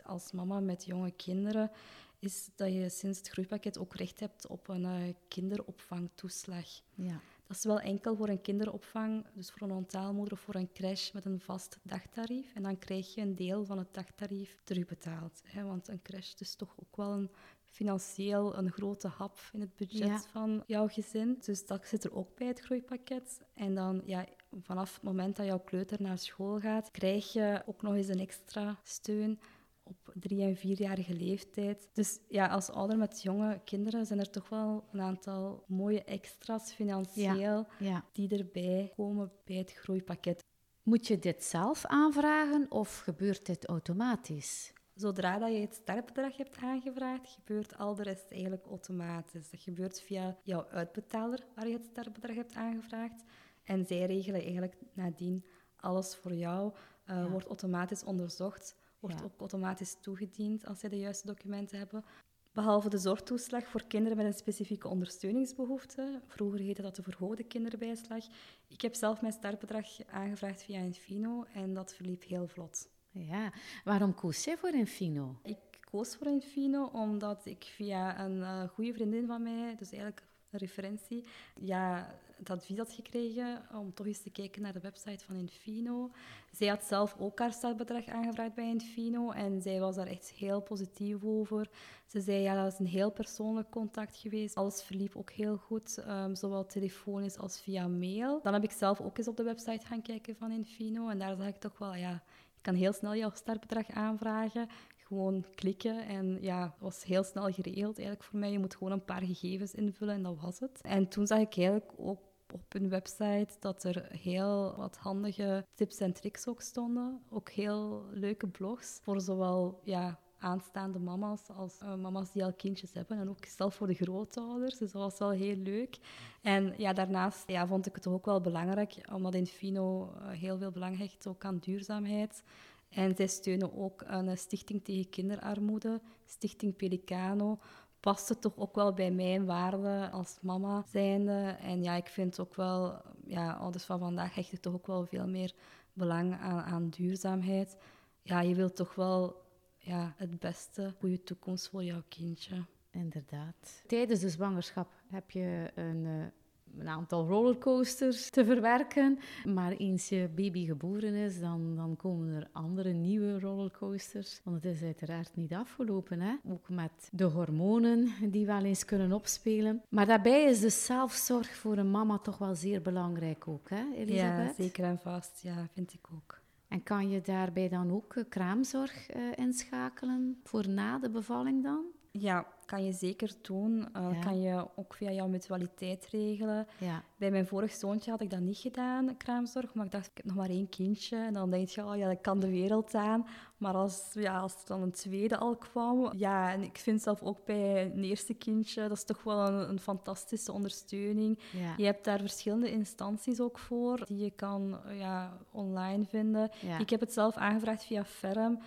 als 0.04 0.32
mama 0.32 0.60
met 0.60 0.86
jonge 0.86 1.12
kinderen, 1.12 1.72
is 2.20 2.50
dat 2.56 2.74
je 2.74 2.90
sinds 2.90 3.18
het 3.18 3.30
groeipakket 3.30 3.78
ook 3.78 3.96
recht 3.96 4.20
hebt 4.20 4.48
op 4.48 4.68
een 4.68 4.84
uh, 4.84 5.14
kinderopvangtoeslag. 5.28 6.68
Ja. 6.96 7.20
Dat 7.48 7.58
is 7.58 7.64
wel 7.64 7.80
enkel 7.80 8.16
voor 8.16 8.30
een 8.30 8.42
kinderopvang, 8.42 9.26
dus 9.34 9.52
voor 9.52 9.68
een 9.68 9.76
ontaalmoeder 9.76 10.34
of 10.34 10.40
voor 10.40 10.56
een 10.56 10.72
crash 10.74 11.12
met 11.12 11.26
een 11.26 11.40
vast 11.40 11.78
dagtarief. 11.84 12.54
En 12.54 12.64
dan 12.64 12.80
krijg 12.80 13.14
je 13.14 13.22
een 13.22 13.36
deel 13.36 13.66
van 13.66 13.78
het 13.78 13.94
dagtarief 13.94 14.62
terugbetaald. 14.64 15.42
Hè? 15.46 15.64
Want 15.64 15.88
een 15.88 16.02
crash 16.02 16.34
is 16.38 16.56
toch 16.56 16.76
ook 16.80 16.96
wel 16.96 17.12
een 17.12 17.30
financieel 17.72 18.58
een 18.58 18.72
grote 18.72 19.08
hap 19.08 19.40
in 19.54 19.62
het 19.62 19.76
budget 19.76 20.28
van 20.32 20.64
jouw 20.68 20.88
gezin. 20.88 21.38
Dus 21.46 21.66
dat 21.66 21.88
zit 21.88 22.04
er 22.04 22.16
ook 22.16 22.36
bij 22.36 22.48
het 22.48 22.60
groeipakket. 22.60 23.42
En 23.54 23.76
dan 23.76 24.02
ja, 24.06 24.26
vanaf 24.62 24.94
het 24.94 25.04
moment 25.04 25.36
dat 25.36 25.46
jouw 25.46 25.60
kleuter 25.60 26.02
naar 26.02 26.18
school 26.18 26.60
gaat, 26.60 26.92
krijg 26.92 27.34
je 27.34 27.64
ook 27.66 27.82
nog 27.82 27.96
eens 27.96 28.08
een 28.08 28.20
extra 28.20 28.80
steun 28.84 29.40
op 29.84 30.12
drie- 30.14 30.42
en 30.42 30.56
vierjarige 30.56 31.14
leeftijd. 31.14 31.90
Dus 31.94 32.20
ja, 32.30 32.48
als 32.48 32.70
ouder 32.70 32.98
met 32.98 33.22
jonge 33.22 33.62
kinderen 33.66 34.06
zijn 34.06 34.20
er 34.20 34.30
toch 34.30 34.50
wel 34.50 34.88
een 34.92 35.02
aantal 35.02 35.64
mooie 35.68 36.04
extra's 36.04 36.74
financieel 36.74 37.68
die 38.12 38.38
erbij 38.38 38.92
komen 38.96 39.32
bij 39.46 39.56
het 39.56 39.74
groeipakket. 39.74 40.44
Moet 40.84 41.08
je 41.08 41.20
dit 41.20 41.44
zelf 41.44 41.86
aanvragen 41.86 42.66
of 42.70 43.00
gebeurt 43.00 43.46
dit 43.46 43.66
automatisch? 43.66 44.74
Zodra 44.96 45.38
dat 45.38 45.52
je 45.52 45.60
het 45.60 45.74
startbedrag 45.74 46.38
hebt 46.38 46.58
aangevraagd, 46.58 47.30
gebeurt 47.30 47.78
al 47.78 47.96
de 47.96 48.04
rest 48.04 48.32
eigenlijk 48.32 48.66
automatisch. 48.66 49.50
Dat 49.50 49.62
gebeurt 49.62 50.02
via 50.02 50.38
jouw 50.44 50.68
uitbetaler 50.70 51.46
waar 51.56 51.68
je 51.68 51.74
het 51.74 51.86
startbedrag 51.86 52.36
hebt 52.36 52.56
aangevraagd. 52.56 53.24
En 53.64 53.86
zij 53.86 54.06
regelen 54.06 54.42
eigenlijk 54.42 54.76
nadien 54.94 55.46
alles 55.76 56.16
voor 56.16 56.34
jou. 56.34 56.74
Uh, 57.10 57.26
Wordt 57.32 57.48
automatisch 57.48 58.04
onderzocht, 58.04 58.76
wordt 59.00 59.24
ook 59.24 59.40
automatisch 59.40 59.98
toegediend 60.02 60.66
als 60.66 60.80
zij 60.80 60.90
de 60.90 61.00
juiste 61.00 61.28
documenten 61.28 61.78
hebben. 61.78 62.04
Behalve 62.52 62.90
de 62.90 62.98
zorgtoeslag 62.98 63.68
voor 63.68 63.84
kinderen 63.88 64.18
met 64.18 64.26
een 64.26 64.34
specifieke 64.34 64.88
ondersteuningsbehoefte. 64.88 66.22
Vroeger 66.28 66.60
heette 66.60 66.82
dat 66.82 66.96
de 66.96 67.04
verhoogde 67.04 67.44
kinderbijslag. 67.44 68.26
Ik 68.68 68.82
heb 68.82 68.96
zelf 68.96 69.22
mijn 69.22 69.34
startbedrag 69.34 70.06
aangevraagd 70.06 70.64
via 70.64 70.80
Infino 70.80 71.44
en 71.54 71.74
dat 71.74 71.94
verliep 71.94 72.24
heel 72.24 72.48
vlot. 72.48 72.90
Ja, 73.12 73.52
waarom 73.84 74.16
koos 74.16 74.44
je 74.44 74.58
voor 74.58 74.74
Infino? 74.74 75.36
Ik 75.44 75.58
koos 75.92 76.16
voor 76.16 76.28
Infino 76.28 76.90
omdat 76.94 77.46
ik 77.46 77.64
via 77.64 78.20
een 78.20 78.38
uh, 78.38 78.64
goede 78.64 78.94
vriendin 78.94 79.28
van 79.28 79.44
mij, 79.44 79.76
dus 79.76 79.92
eigenlijk 79.92 80.24
een 80.52 80.60
referentie, 80.60 81.26
ja, 81.60 82.16
het 82.38 82.50
advies 82.50 82.78
had 82.78 82.92
gekregen 82.92 83.62
om 83.74 83.94
toch 83.94 84.06
eens 84.06 84.22
te 84.22 84.30
kijken 84.30 84.62
naar 84.62 84.74
de 84.74 84.80
website 84.80 85.26
van 85.26 85.36
Infino. 85.36 86.12
Zij 86.52 86.68
had 86.68 86.84
zelf 86.84 87.16
ook 87.20 87.40
haar 87.40 87.54
startbedrag 87.54 88.06
aangevraagd 88.06 88.54
bij 88.54 88.68
Infino 88.68 89.32
en 89.32 89.62
zij 89.62 89.80
was 89.80 89.96
daar 89.96 90.08
echt 90.08 90.32
heel 90.32 90.62
positief 90.62 91.24
over. 91.24 91.70
Ze 92.06 92.22
zei, 92.22 92.42
ja, 92.42 92.64
dat 92.64 92.74
is 92.74 92.80
een 92.80 92.86
heel 92.86 93.12
persoonlijk 93.12 93.70
contact 93.70 94.18
geweest. 94.18 94.56
Alles 94.56 94.84
verliep 94.84 95.16
ook 95.16 95.32
heel 95.32 95.58
goed, 95.58 96.04
um, 96.08 96.36
zowel 96.36 96.66
telefonisch 96.66 97.38
als 97.38 97.62
via 97.62 97.88
mail. 97.88 98.40
Dan 98.44 98.54
heb 98.54 98.64
ik 98.64 98.72
zelf 98.72 99.02
ook 99.02 99.18
eens 99.18 99.28
op 99.28 99.38
de 99.38 99.44
website 99.44 99.86
gaan 99.86 100.02
kijken 100.02 100.36
van 100.36 100.52
Infino 100.52 101.10
en 101.10 101.20
daar 101.20 101.36
zag 101.36 101.48
ik 101.48 101.60
toch 101.60 101.78
wel, 101.78 101.96
ja, 101.96 102.24
kan 102.62 102.76
heel 102.76 102.94
snel 102.94 103.16
jouw 103.16 103.32
startbedrag 103.34 103.90
aanvragen. 103.90 104.68
Gewoon 104.98 105.46
klikken 105.56 106.06
en 106.06 106.38
ja, 106.42 106.64
het 106.64 106.80
was 106.80 107.04
heel 107.04 107.24
snel 107.24 107.52
geregeld 107.52 107.98
eigenlijk 107.98 108.24
voor 108.24 108.40
mij. 108.40 108.52
Je 108.52 108.60
moet 108.60 108.76
gewoon 108.76 108.94
een 108.94 109.06
paar 109.06 109.22
gegevens 109.22 109.74
invullen 109.74 110.16
en 110.16 110.24
dat 110.24 110.42
was 110.42 110.60
het. 110.60 110.82
En 110.82 111.08
toen 111.08 111.28
zag 111.28 111.40
ik 111.40 111.58
eigenlijk 111.58 111.92
ook 111.98 112.20
op 112.54 112.74
hun 112.74 112.90
website 112.90 113.48
dat 113.60 113.84
er 113.84 114.06
heel 114.12 114.76
wat 114.78 114.98
handige 114.98 115.66
tips 115.76 115.98
en 115.98 116.14
tricks 116.14 116.48
ook 116.48 116.62
stonden. 116.62 117.22
Ook 117.30 117.50
heel 117.50 118.06
leuke 118.12 118.48
blogs 118.48 119.00
voor 119.02 119.22
zowel 119.22 119.80
ja, 119.84 120.20
aanstaande 120.42 121.00
mama's 121.00 121.50
als 121.50 121.80
uh, 121.84 121.96
mama's 121.96 122.32
die 122.32 122.44
al 122.44 122.54
kindjes 122.54 122.94
hebben. 122.94 123.18
En 123.18 123.30
ook 123.30 123.46
zelf 123.46 123.76
voor 123.76 123.88
de 123.88 123.94
grootouders. 123.94 124.78
Dus 124.78 124.92
dat 124.92 125.02
was 125.02 125.18
wel 125.20 125.30
heel 125.30 125.56
leuk. 125.56 125.98
En 126.42 126.74
ja, 126.78 126.94
daarnaast 126.94 127.50
ja, 127.50 127.68
vond 127.68 127.86
ik 127.86 127.96
het 127.96 128.08
ook 128.08 128.26
wel 128.26 128.42
belangrijk, 128.42 128.96
omdat 129.14 129.34
Infino 129.34 130.14
uh, 130.16 130.30
heel 130.30 130.58
veel 130.58 130.72
belang 130.72 130.98
hecht 130.98 131.28
ook 131.28 131.46
aan 131.46 131.58
duurzaamheid. 131.58 132.44
En 132.90 133.16
zij 133.16 133.28
steunen 133.28 133.78
ook 133.78 134.04
een 134.08 134.38
stichting 134.38 134.84
tegen 134.84 135.10
kinderarmoede, 135.10 136.02
Stichting 136.26 136.76
Pelicano. 136.76 137.60
Paste 138.00 138.40
toch 138.40 138.58
ook 138.58 138.76
wel 138.76 138.94
bij 138.94 139.12
mijn 139.12 139.46
waarden 139.46 140.12
als 140.12 140.38
mama 140.42 140.84
zijnde. 140.92 141.58
En 141.62 141.84
ja, 141.84 141.96
ik 141.96 142.08
vind 142.08 142.40
ook 142.40 142.56
wel, 142.56 143.02
ja, 143.26 143.54
ouders 143.54 143.84
van 143.84 144.00
vandaag 144.00 144.36
hechten 144.36 144.62
toch 144.62 144.74
ook 144.74 144.88
wel 144.88 145.06
veel 145.06 145.28
meer 145.28 145.54
belang 145.94 146.40
aan, 146.40 146.62
aan 146.62 146.90
duurzaamheid. 146.90 147.78
Ja, 148.22 148.42
je 148.42 148.56
wilt 148.56 148.76
toch 148.76 148.96
wel 148.96 149.42
ja, 149.82 150.14
het 150.18 150.40
beste, 150.40 150.94
goede 151.00 151.24
toekomst 151.24 151.70
voor 151.70 151.84
jouw 151.84 152.04
kindje. 152.08 152.66
Inderdaad. 152.92 153.84
Tijdens 153.88 154.20
de 154.20 154.30
zwangerschap 154.30 154.92
heb 155.10 155.32
je 155.32 155.72
een, 155.76 156.06
eh, 156.06 156.80
een 156.80 156.88
aantal 156.88 157.28
rollercoasters 157.28 158.30
te 158.30 158.46
verwerken. 158.46 159.20
Maar 159.46 159.72
eens 159.72 160.10
je 160.10 160.30
baby 160.36 160.66
geboren 160.66 161.14
is, 161.14 161.40
dan, 161.40 161.76
dan 161.76 161.96
komen 161.96 162.36
er 162.36 162.48
andere 162.52 162.94
nieuwe 162.94 163.40
rollercoasters. 163.40 164.42
Want 164.44 164.64
het 164.64 164.74
is 164.76 164.82
uiteraard 164.82 165.36
niet 165.36 165.54
afgelopen. 165.54 166.22
Hè? 166.22 166.36
Ook 166.50 166.70
met 166.70 167.10
de 167.12 167.24
hormonen 167.24 168.10
die 168.32 168.46
wel 168.46 168.64
eens 168.64 168.86
kunnen 168.86 169.12
opspelen. 169.12 169.82
Maar 169.90 170.06
daarbij 170.06 170.44
is 170.44 170.60
de 170.60 170.70
zelfzorg 170.70 171.56
voor 171.56 171.78
een 171.78 171.92
mama 171.92 172.18
toch 172.18 172.38
wel 172.38 172.56
zeer 172.56 172.82
belangrijk 172.82 173.48
ook, 173.48 173.70
hè, 173.70 173.84
Elisabeth? 173.96 174.58
Ja, 174.58 174.64
zeker 174.64 174.84
en 174.84 175.00
vast. 175.00 175.40
Ja, 175.42 175.68
vind 175.74 175.94
ik 175.94 176.08
ook. 176.14 176.41
En 176.72 176.84
kan 176.84 177.10
je 177.10 177.22
daarbij 177.22 177.70
dan 177.70 177.92
ook 177.92 178.16
eh, 178.16 178.24
kraamzorg 178.30 179.16
uh, 179.16 179.22
inschakelen 179.36 180.40
voor 180.44 180.70
na 180.70 181.00
de 181.00 181.10
bevalling 181.10 181.64
dan? 181.64 181.86
Ja, 182.12 182.48
kan 182.72 182.86
je 182.86 182.92
zeker 182.92 183.34
doen. 183.42 183.88
Uh, 183.98 184.22
Kan 184.22 184.42
je 184.42 184.68
ook 184.76 184.94
via 184.94 185.12
jouw 185.12 185.28
mutualiteit 185.28 186.08
regelen. 186.12 186.68
Ja. 186.78 187.04
Bij 187.18 187.32
mijn 187.32 187.48
vorig 187.48 187.72
zoontje 187.72 188.12
had 188.12 188.22
ik 188.22 188.30
dat 188.30 188.40
niet 188.40 188.58
gedaan, 188.58 189.18
kraamzorg. 189.18 189.74
Maar 189.74 189.86
ik 189.86 189.92
dacht, 189.92 190.06
ik 190.06 190.18
heb 190.18 190.26
nog 190.26 190.36
maar 190.36 190.50
één 190.50 190.70
kindje. 190.70 191.18
En 191.18 191.34
dan 191.34 191.50
denk 191.50 191.68
je, 191.68 191.86
oh 191.86 191.98
ja, 191.98 192.08
dat 192.08 192.22
kan 192.22 192.40
de 192.40 192.50
wereld 192.50 192.94
aan. 192.96 193.28
Maar 193.58 193.74
als, 193.74 194.10
ja, 194.14 194.40
als 194.40 194.54
er 194.54 194.66
dan 194.66 194.82
een 194.82 194.92
tweede 194.92 195.38
al 195.38 195.56
kwam... 195.56 196.14
Ja, 196.18 196.52
en 196.52 196.62
ik 196.62 196.78
vind 196.78 197.02
zelf 197.02 197.22
ook 197.22 197.46
bij 197.46 197.86
een 197.86 198.04
eerste 198.04 198.34
kindje... 198.34 198.82
Dat 198.88 198.98
is 198.98 199.04
toch 199.04 199.24
wel 199.24 199.48
een, 199.48 199.70
een 199.70 199.80
fantastische 199.80 200.52
ondersteuning. 200.52 201.40
Ja. 201.52 201.74
Je 201.78 201.86
hebt 201.86 202.04
daar 202.04 202.20
verschillende 202.20 202.72
instanties 202.72 203.40
ook 203.40 203.60
voor. 203.60 204.06
Die 204.06 204.24
je 204.24 204.32
kan 204.32 204.80
ja, 204.98 205.38
online 205.52 206.06
vinden. 206.06 206.52
Ik 206.80 206.90
heb 206.90 207.00
het 207.00 207.14
zelf 207.14 207.36
aangevraagd 207.36 207.86
via 207.86 208.06
Ferm 208.06 208.60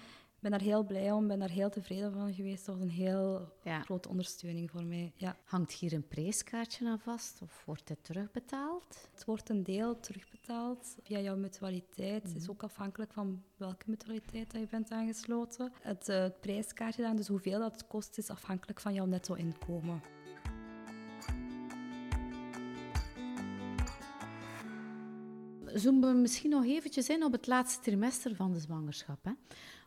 ben 0.44 0.52
daar 0.52 0.68
heel 0.68 0.84
blij 0.84 1.12
om, 1.12 1.26
ben 1.26 1.38
daar 1.38 1.50
heel 1.50 1.70
tevreden 1.70 2.12
van 2.12 2.34
geweest. 2.34 2.66
Dat 2.66 2.74
was 2.74 2.84
een 2.84 2.90
heel 2.90 3.48
grote 3.82 4.08
ondersteuning 4.08 4.70
voor 4.70 4.84
mij. 4.84 5.12
Ja. 5.16 5.36
Hangt 5.44 5.72
hier 5.72 5.92
een 5.92 6.08
prijskaartje 6.08 6.88
aan 6.88 6.98
vast 6.98 7.42
of 7.42 7.62
wordt 7.66 7.88
het 7.88 8.04
terugbetaald? 8.04 9.08
Het 9.14 9.24
wordt 9.24 9.48
een 9.48 9.62
deel 9.62 10.00
terugbetaald 10.00 10.96
via 11.02 11.18
jouw 11.18 11.36
mutualiteit. 11.36 12.22
Het 12.22 12.36
is 12.36 12.42
mhm. 12.42 12.50
ook 12.50 12.62
afhankelijk 12.62 13.12
van 13.12 13.42
welke 13.56 13.84
mutualiteit 13.86 14.50
dat 14.50 14.60
je 14.60 14.66
bent 14.66 14.90
aangesloten. 14.90 15.72
Het, 15.80 16.08
uh, 16.08 16.16
het 16.16 16.40
prijskaartje 16.40 17.02
dan, 17.02 17.16
dus 17.16 17.28
hoeveel 17.28 17.58
dat 17.58 17.86
kost, 17.86 18.18
is 18.18 18.30
afhankelijk 18.30 18.80
van 18.80 18.94
jouw 18.94 19.06
netto-inkomen. 19.06 20.02
zoomen 25.74 26.14
we 26.14 26.20
misschien 26.20 26.50
nog 26.50 26.64
eventjes 26.64 27.08
in 27.08 27.24
op 27.24 27.32
het 27.32 27.46
laatste 27.46 27.82
trimester 27.82 28.34
van 28.34 28.52
de 28.52 28.58
zwangerschap. 28.58 29.24
Hè? 29.24 29.32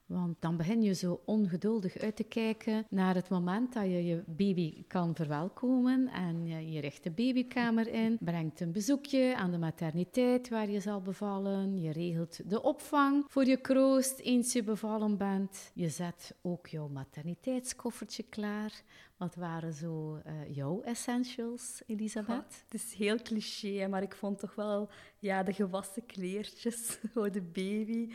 Want 0.07 0.35
dan 0.39 0.57
begin 0.57 0.81
je 0.81 0.93
zo 0.93 1.21
ongeduldig 1.25 1.97
uit 1.97 2.15
te 2.15 2.23
kijken 2.23 2.85
naar 2.89 3.15
het 3.15 3.29
moment 3.29 3.73
dat 3.73 3.83
je 3.83 4.05
je 4.05 4.23
baby 4.25 4.83
kan 4.87 5.15
verwelkomen. 5.15 6.07
En 6.07 6.47
je, 6.71 6.79
richt 6.79 7.03
de 7.03 7.11
babykamer 7.11 7.87
in, 7.87 8.17
brengt 8.19 8.59
een 8.59 8.71
bezoekje 8.71 9.35
aan 9.35 9.51
de 9.51 9.57
materniteit 9.57 10.49
waar 10.49 10.69
je 10.69 10.79
zal 10.79 11.01
bevallen. 11.01 11.81
Je 11.81 11.91
regelt 11.91 12.49
de 12.49 12.61
opvang 12.61 13.25
voor 13.27 13.45
je 13.45 13.57
kroost 13.57 14.19
eens 14.19 14.53
je 14.53 14.63
bevallen 14.63 15.17
bent. 15.17 15.71
Je 15.73 15.89
zet 15.89 16.35
ook 16.41 16.67
jouw 16.67 16.87
materniteitskoffertje 16.87 18.23
klaar. 18.23 18.81
Wat 19.17 19.35
waren 19.35 19.73
zo 19.73 20.21
uh, 20.27 20.55
jouw 20.55 20.81
essentials, 20.81 21.81
Elisabeth? 21.87 22.63
het 22.63 22.73
is 22.73 22.93
heel 22.93 23.17
cliché, 23.21 23.87
maar 23.87 24.01
ik 24.01 24.15
vond 24.15 24.39
toch 24.39 24.55
wel 24.55 24.89
ja, 25.19 25.43
de 25.43 25.53
gewassen 25.53 26.05
kleertjes 26.05 26.99
voor 27.13 27.31
de 27.31 27.41
baby. 27.41 28.09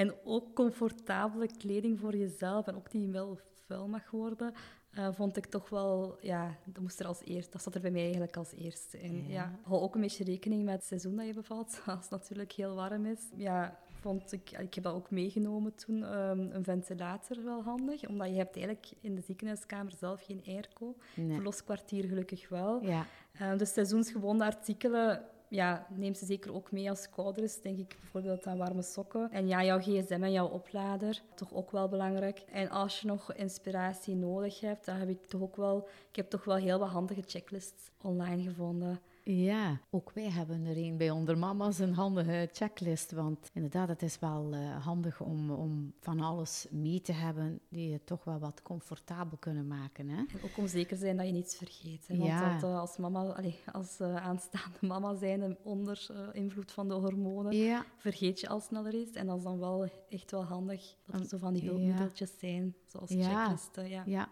En 0.00 0.14
ook 0.24 0.54
comfortabele 0.54 1.48
kleding 1.58 1.98
voor 1.98 2.16
jezelf 2.16 2.66
en 2.66 2.74
ook 2.74 2.90
die 2.90 3.08
wel 3.08 3.38
vuil 3.66 3.88
mag 3.88 4.10
worden. 4.10 4.52
Uh, 4.98 5.08
vond 5.12 5.36
ik 5.36 5.46
toch 5.46 5.68
wel, 5.68 6.16
ja, 6.20 6.56
dat 6.64 6.82
moest 6.82 7.00
er 7.00 7.06
als 7.06 7.20
eerste, 7.24 7.50
dat 7.50 7.62
zat 7.62 7.74
er 7.74 7.80
bij 7.80 7.90
mij 7.90 8.02
eigenlijk 8.02 8.36
als 8.36 8.52
eerste 8.52 9.00
in. 9.00 9.24
Ja. 9.26 9.32
ja. 9.32 9.58
Hou 9.62 9.80
ook 9.80 9.94
een 9.94 10.00
beetje 10.00 10.24
rekening 10.24 10.64
met 10.64 10.74
het 10.74 10.84
seizoen 10.84 11.16
dat 11.16 11.26
je 11.26 11.34
bevalt, 11.34 11.80
als 11.86 12.02
het 12.02 12.10
natuurlijk 12.10 12.52
heel 12.52 12.74
warm 12.74 13.06
is. 13.06 13.20
Ja, 13.36 13.78
vond 14.00 14.32
ik, 14.32 14.50
ik 14.50 14.74
heb 14.74 14.84
dat 14.84 14.94
ook 14.94 15.10
meegenomen 15.10 15.74
toen, 15.74 16.18
um, 16.18 16.50
een 16.52 16.64
ventilator 16.64 17.44
wel 17.44 17.62
handig, 17.62 18.08
omdat 18.08 18.28
je 18.28 18.36
hebt 18.36 18.56
eigenlijk 18.56 18.92
in 19.00 19.14
de 19.14 19.20
ziekenhuiskamer 19.20 19.92
zelf 19.98 20.24
geen 20.24 20.42
airco. 20.46 20.96
Nee. 21.14 21.34
Verloskwartier 21.34 22.04
gelukkig 22.04 22.48
wel. 22.48 22.84
Ja. 22.84 23.06
Um, 23.42 23.58
de 23.58 23.64
seizoensgebonden 23.64 24.46
artikelen 24.46 25.24
ja, 25.50 25.86
neem 25.94 26.14
ze 26.14 26.26
zeker 26.26 26.54
ook 26.54 26.72
mee 26.72 26.90
als 26.90 27.10
kouders. 27.10 27.60
Denk 27.60 27.78
ik 27.78 27.96
bijvoorbeeld 28.00 28.46
aan 28.46 28.58
warme 28.58 28.82
sokken. 28.82 29.30
En 29.30 29.48
ja, 29.48 29.64
jouw 29.64 29.78
gsm 29.78 30.22
en 30.22 30.32
jouw 30.32 30.48
oplader, 30.48 31.22
toch 31.34 31.54
ook 31.54 31.70
wel 31.70 31.88
belangrijk. 31.88 32.38
En 32.52 32.70
als 32.70 33.00
je 33.00 33.06
nog 33.06 33.32
inspiratie 33.32 34.14
nodig 34.14 34.60
hebt, 34.60 34.84
dan 34.84 34.96
heb 34.96 35.08
ik 35.08 35.26
toch 35.26 35.40
ook 35.40 35.56
wel... 35.56 35.88
Ik 36.08 36.16
heb 36.16 36.30
toch 36.30 36.44
wel 36.44 36.56
heel 36.56 36.78
wat 36.78 36.88
handige 36.88 37.22
checklists 37.26 37.90
online 38.02 38.42
gevonden. 38.42 39.00
Ja, 39.36 39.80
ook 39.90 40.12
wij 40.12 40.30
hebben 40.30 40.66
er 40.66 40.76
een 40.76 40.96
bij 40.96 41.10
onder 41.10 41.38
mama's, 41.38 41.78
een 41.78 41.94
handige 41.94 42.48
checklist. 42.52 43.12
Want 43.12 43.50
inderdaad, 43.52 43.88
het 43.88 44.02
is 44.02 44.18
wel 44.18 44.54
uh, 44.54 44.84
handig 44.84 45.20
om, 45.20 45.50
om 45.50 45.92
van 46.00 46.20
alles 46.20 46.66
mee 46.70 47.00
te 47.00 47.12
hebben 47.12 47.60
die 47.68 47.90
je 47.90 48.04
toch 48.04 48.24
wel 48.24 48.38
wat 48.38 48.62
comfortabel 48.62 49.38
kunnen 49.38 49.66
maken. 49.66 50.08
Hè? 50.08 50.16
En 50.16 50.42
ook 50.44 50.56
om 50.56 50.66
zeker 50.66 50.96
te 50.96 51.02
zijn 51.02 51.16
dat 51.16 51.26
je 51.26 51.32
niets 51.32 51.56
vergeet. 51.56 52.08
Hè? 52.08 52.16
Want 52.16 52.28
ja. 52.28 52.52
dat, 52.52 52.70
uh, 52.70 52.78
als, 52.78 52.96
mama, 52.96 53.24
allez, 53.24 53.56
als 53.72 54.00
uh, 54.00 54.16
aanstaande 54.16 54.78
mama 54.80 55.14
zijn 55.14 55.56
onder 55.62 56.06
invloed 56.32 56.72
van 56.72 56.88
de 56.88 56.94
hormonen, 56.94 57.56
ja. 57.56 57.84
vergeet 57.96 58.40
je 58.40 58.48
al 58.48 58.60
sneller 58.60 58.94
iets. 58.94 59.16
En 59.16 59.26
dat 59.26 59.36
is 59.36 59.42
dan 59.42 59.58
wel 59.58 59.88
echt 60.08 60.30
wel 60.30 60.44
handig 60.44 60.96
dat 61.06 61.20
er 61.20 61.26
zo 61.26 61.38
van 61.38 61.52
die 61.52 61.64
hulpmiddeltjes 61.64 62.38
zijn, 62.38 62.74
zoals 62.86 63.10
checklisten. 63.10 63.88
Ja. 63.88 64.28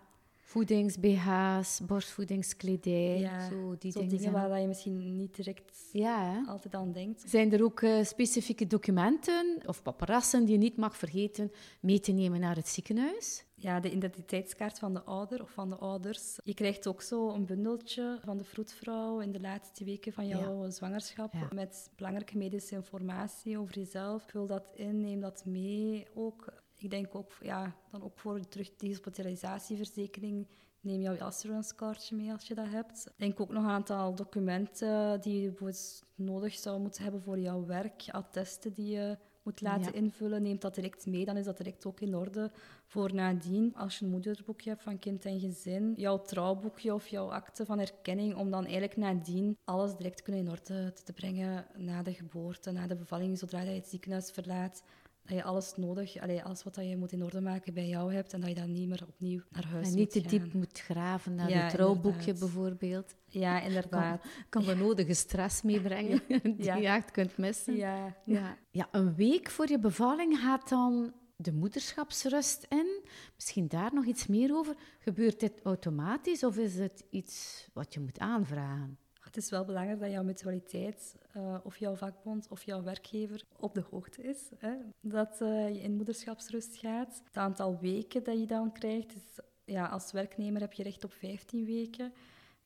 voedings-BH's, 0.48 1.80
borstvoedingskledij. 1.87 3.18
Ja, 3.18 3.48
zo 3.48 3.76
die 3.78 3.92
zo 3.92 4.06
dingen, 4.06 4.32
waar 4.32 4.61
je 4.61 4.66
misschien 4.66 5.16
niet 5.16 5.37
direct 5.37 5.88
ja, 5.92 6.44
altijd 6.46 6.74
aan 6.74 6.92
denkt. 6.92 7.22
Zijn 7.26 7.52
er 7.52 7.64
ook 7.64 7.80
uh, 7.80 8.04
specifieke 8.04 8.66
documenten 8.66 9.62
of 9.66 9.82
paparassen 9.82 10.44
die 10.44 10.52
je 10.52 10.58
niet 10.58 10.76
mag 10.76 10.96
vergeten 10.96 11.52
mee 11.80 12.00
te 12.00 12.12
nemen 12.12 12.40
naar 12.40 12.56
het 12.56 12.68
ziekenhuis? 12.68 13.44
Ja, 13.54 13.80
de 13.80 13.90
identiteitskaart 13.90 14.78
van 14.78 14.94
de 14.94 15.02
ouder 15.02 15.42
of 15.42 15.50
van 15.50 15.68
de 15.68 15.76
ouders. 15.76 16.38
Je 16.44 16.54
krijgt 16.54 16.87
ook 16.87 17.02
zo 17.02 17.30
een 17.30 17.46
bundeltje 17.46 18.18
van 18.24 18.37
de 18.37 18.44
vroedvrouw 18.44 19.20
in 19.20 19.32
de 19.32 19.40
laatste 19.40 19.84
weken 19.84 20.12
van 20.12 20.26
jouw 20.26 20.70
zwangerschap 20.70 21.34
met 21.54 21.90
belangrijke 21.96 22.37
medische 22.37 22.74
informatie 22.74 23.58
over 23.58 23.74
jezelf. 23.74 24.24
Vul 24.26 24.46
dat 24.46 24.68
in, 24.74 25.00
neem 25.00 25.20
dat 25.20 25.44
mee. 25.44 26.06
Ook 26.14 26.52
ik 26.78 26.90
denk 26.90 27.14
ook, 27.14 27.32
ja, 27.40 27.76
dan 27.90 28.02
ook 28.02 28.18
voor 28.18 28.48
terug 28.48 28.76
die 28.76 28.88
hospitalisatieverzekering 28.88 30.46
neem 30.80 31.00
jouw 31.00 31.18
assurance 31.18 31.74
kaartje 31.74 32.16
mee 32.16 32.32
als 32.32 32.46
je 32.46 32.54
dat 32.54 32.68
hebt. 32.68 33.06
Ik 33.06 33.12
denk 33.16 33.40
ook 33.40 33.52
nog 33.52 33.62
een 33.62 33.70
aantal 33.70 34.14
documenten 34.14 35.20
die 35.20 35.42
je 35.42 35.96
nodig 36.14 36.54
zou 36.54 36.80
moeten 36.80 37.02
hebben 37.02 37.22
voor 37.22 37.38
jouw 37.38 37.66
werk, 37.66 38.04
attesten 38.10 38.72
die 38.72 38.90
je 38.90 39.18
moet 39.42 39.60
laten 39.60 39.94
invullen. 39.94 40.42
Neem 40.42 40.58
dat 40.58 40.74
direct 40.74 41.06
mee, 41.06 41.24
dan 41.24 41.36
is 41.36 41.44
dat 41.44 41.56
direct 41.56 41.86
ook 41.86 42.00
in 42.00 42.14
orde 42.14 42.50
voor 42.86 43.14
nadien. 43.14 43.74
Als 43.74 43.98
je 43.98 44.04
een 44.04 44.10
moederboekje 44.10 44.70
hebt 44.70 44.82
van 44.82 44.98
kind 44.98 45.24
en 45.24 45.40
gezin, 45.40 45.94
jouw 45.96 46.22
trouwboekje 46.22 46.94
of 46.94 47.08
jouw 47.08 47.30
akte 47.30 47.64
van 47.64 47.78
erkenning, 47.78 48.34
om 48.34 48.50
dan 48.50 48.62
eigenlijk 48.62 48.96
nadien 48.96 49.56
alles 49.64 49.96
direct 49.96 50.22
kunnen 50.22 50.42
in 50.42 50.50
orde 50.50 50.92
te 51.04 51.12
brengen 51.12 51.66
na 51.76 52.02
de 52.02 52.14
geboorte, 52.14 52.70
na 52.70 52.86
de 52.86 52.96
bevalling, 52.96 53.38
zodra 53.38 53.60
je 53.60 53.70
het 53.70 53.88
ziekenhuis 53.88 54.30
verlaat 54.30 54.82
dat 55.28 55.36
je 55.36 55.44
alles 55.44 55.76
nodig, 55.76 56.18
allee, 56.18 56.42
alles 56.42 56.62
wat 56.62 56.76
je 56.76 56.96
moet 56.96 57.12
in 57.12 57.22
orde 57.22 57.40
maken 57.40 57.74
bij 57.74 57.88
jou 57.88 58.12
hebt 58.12 58.32
en 58.32 58.40
dat 58.40 58.48
je 58.48 58.54
dan 58.54 58.72
niet 58.72 58.88
meer 58.88 59.02
opnieuw 59.08 59.42
naar 59.50 59.66
huis 59.66 59.88
en 59.88 59.94
niet 59.94 60.10
te 60.10 60.20
diep 60.20 60.52
moet 60.52 60.80
graven 60.80 61.34
naar 61.34 61.50
ja, 61.50 61.58
het 61.58 61.70
trouwboekje 61.70 62.34
bijvoorbeeld. 62.34 63.14
Ja, 63.26 63.60
inderdaad. 63.60 64.24
Kan, 64.48 64.64
kan 64.64 64.78
nodige 64.78 65.14
stress 65.14 65.62
meebrengen 65.68 66.22
die 66.42 66.64
je 66.64 66.86
echt 66.86 67.10
kunt 67.10 67.36
missen. 67.36 67.76
Ja. 67.76 68.16
Ja. 68.24 68.56
ja, 68.70 68.88
een 68.90 69.14
week 69.14 69.50
voor 69.50 69.68
je 69.68 69.78
bevalling 69.78 70.38
gaat 70.38 70.68
dan 70.68 71.12
de 71.36 71.52
moederschapsrust 71.52 72.66
in. 72.68 73.04
Misschien 73.34 73.68
daar 73.68 73.94
nog 73.94 74.04
iets 74.04 74.26
meer 74.26 74.54
over. 74.54 74.74
Gebeurt 74.98 75.40
dit 75.40 75.60
automatisch 75.62 76.44
of 76.44 76.56
is 76.56 76.78
het 76.78 77.04
iets 77.10 77.68
wat 77.72 77.94
je 77.94 78.00
moet 78.00 78.18
aanvragen? 78.18 78.98
Het 79.28 79.36
is 79.36 79.50
wel 79.50 79.64
belangrijk 79.64 80.00
dat 80.00 80.10
jouw 80.10 80.22
mutualiteit 80.22 81.16
uh, 81.36 81.56
of 81.62 81.76
jouw 81.78 81.94
vakbond 81.94 82.48
of 82.48 82.62
jouw 82.62 82.82
werkgever 82.82 83.44
op 83.56 83.74
de 83.74 83.84
hoogte 83.90 84.22
is. 84.22 84.38
Hè, 84.58 84.74
dat 85.00 85.38
uh, 85.42 85.68
je 85.68 85.80
in 85.80 85.96
moederschapsrust 85.96 86.76
gaat. 86.76 87.22
Het 87.24 87.36
aantal 87.36 87.78
weken 87.80 88.24
dat 88.24 88.38
je 88.38 88.46
dan 88.46 88.72
krijgt, 88.72 89.14
is, 89.14 89.38
ja, 89.64 89.86
als 89.86 90.12
werknemer 90.12 90.60
heb 90.60 90.72
je 90.72 90.82
recht 90.82 91.04
op 91.04 91.12
15 91.12 91.64
weken. 91.64 92.12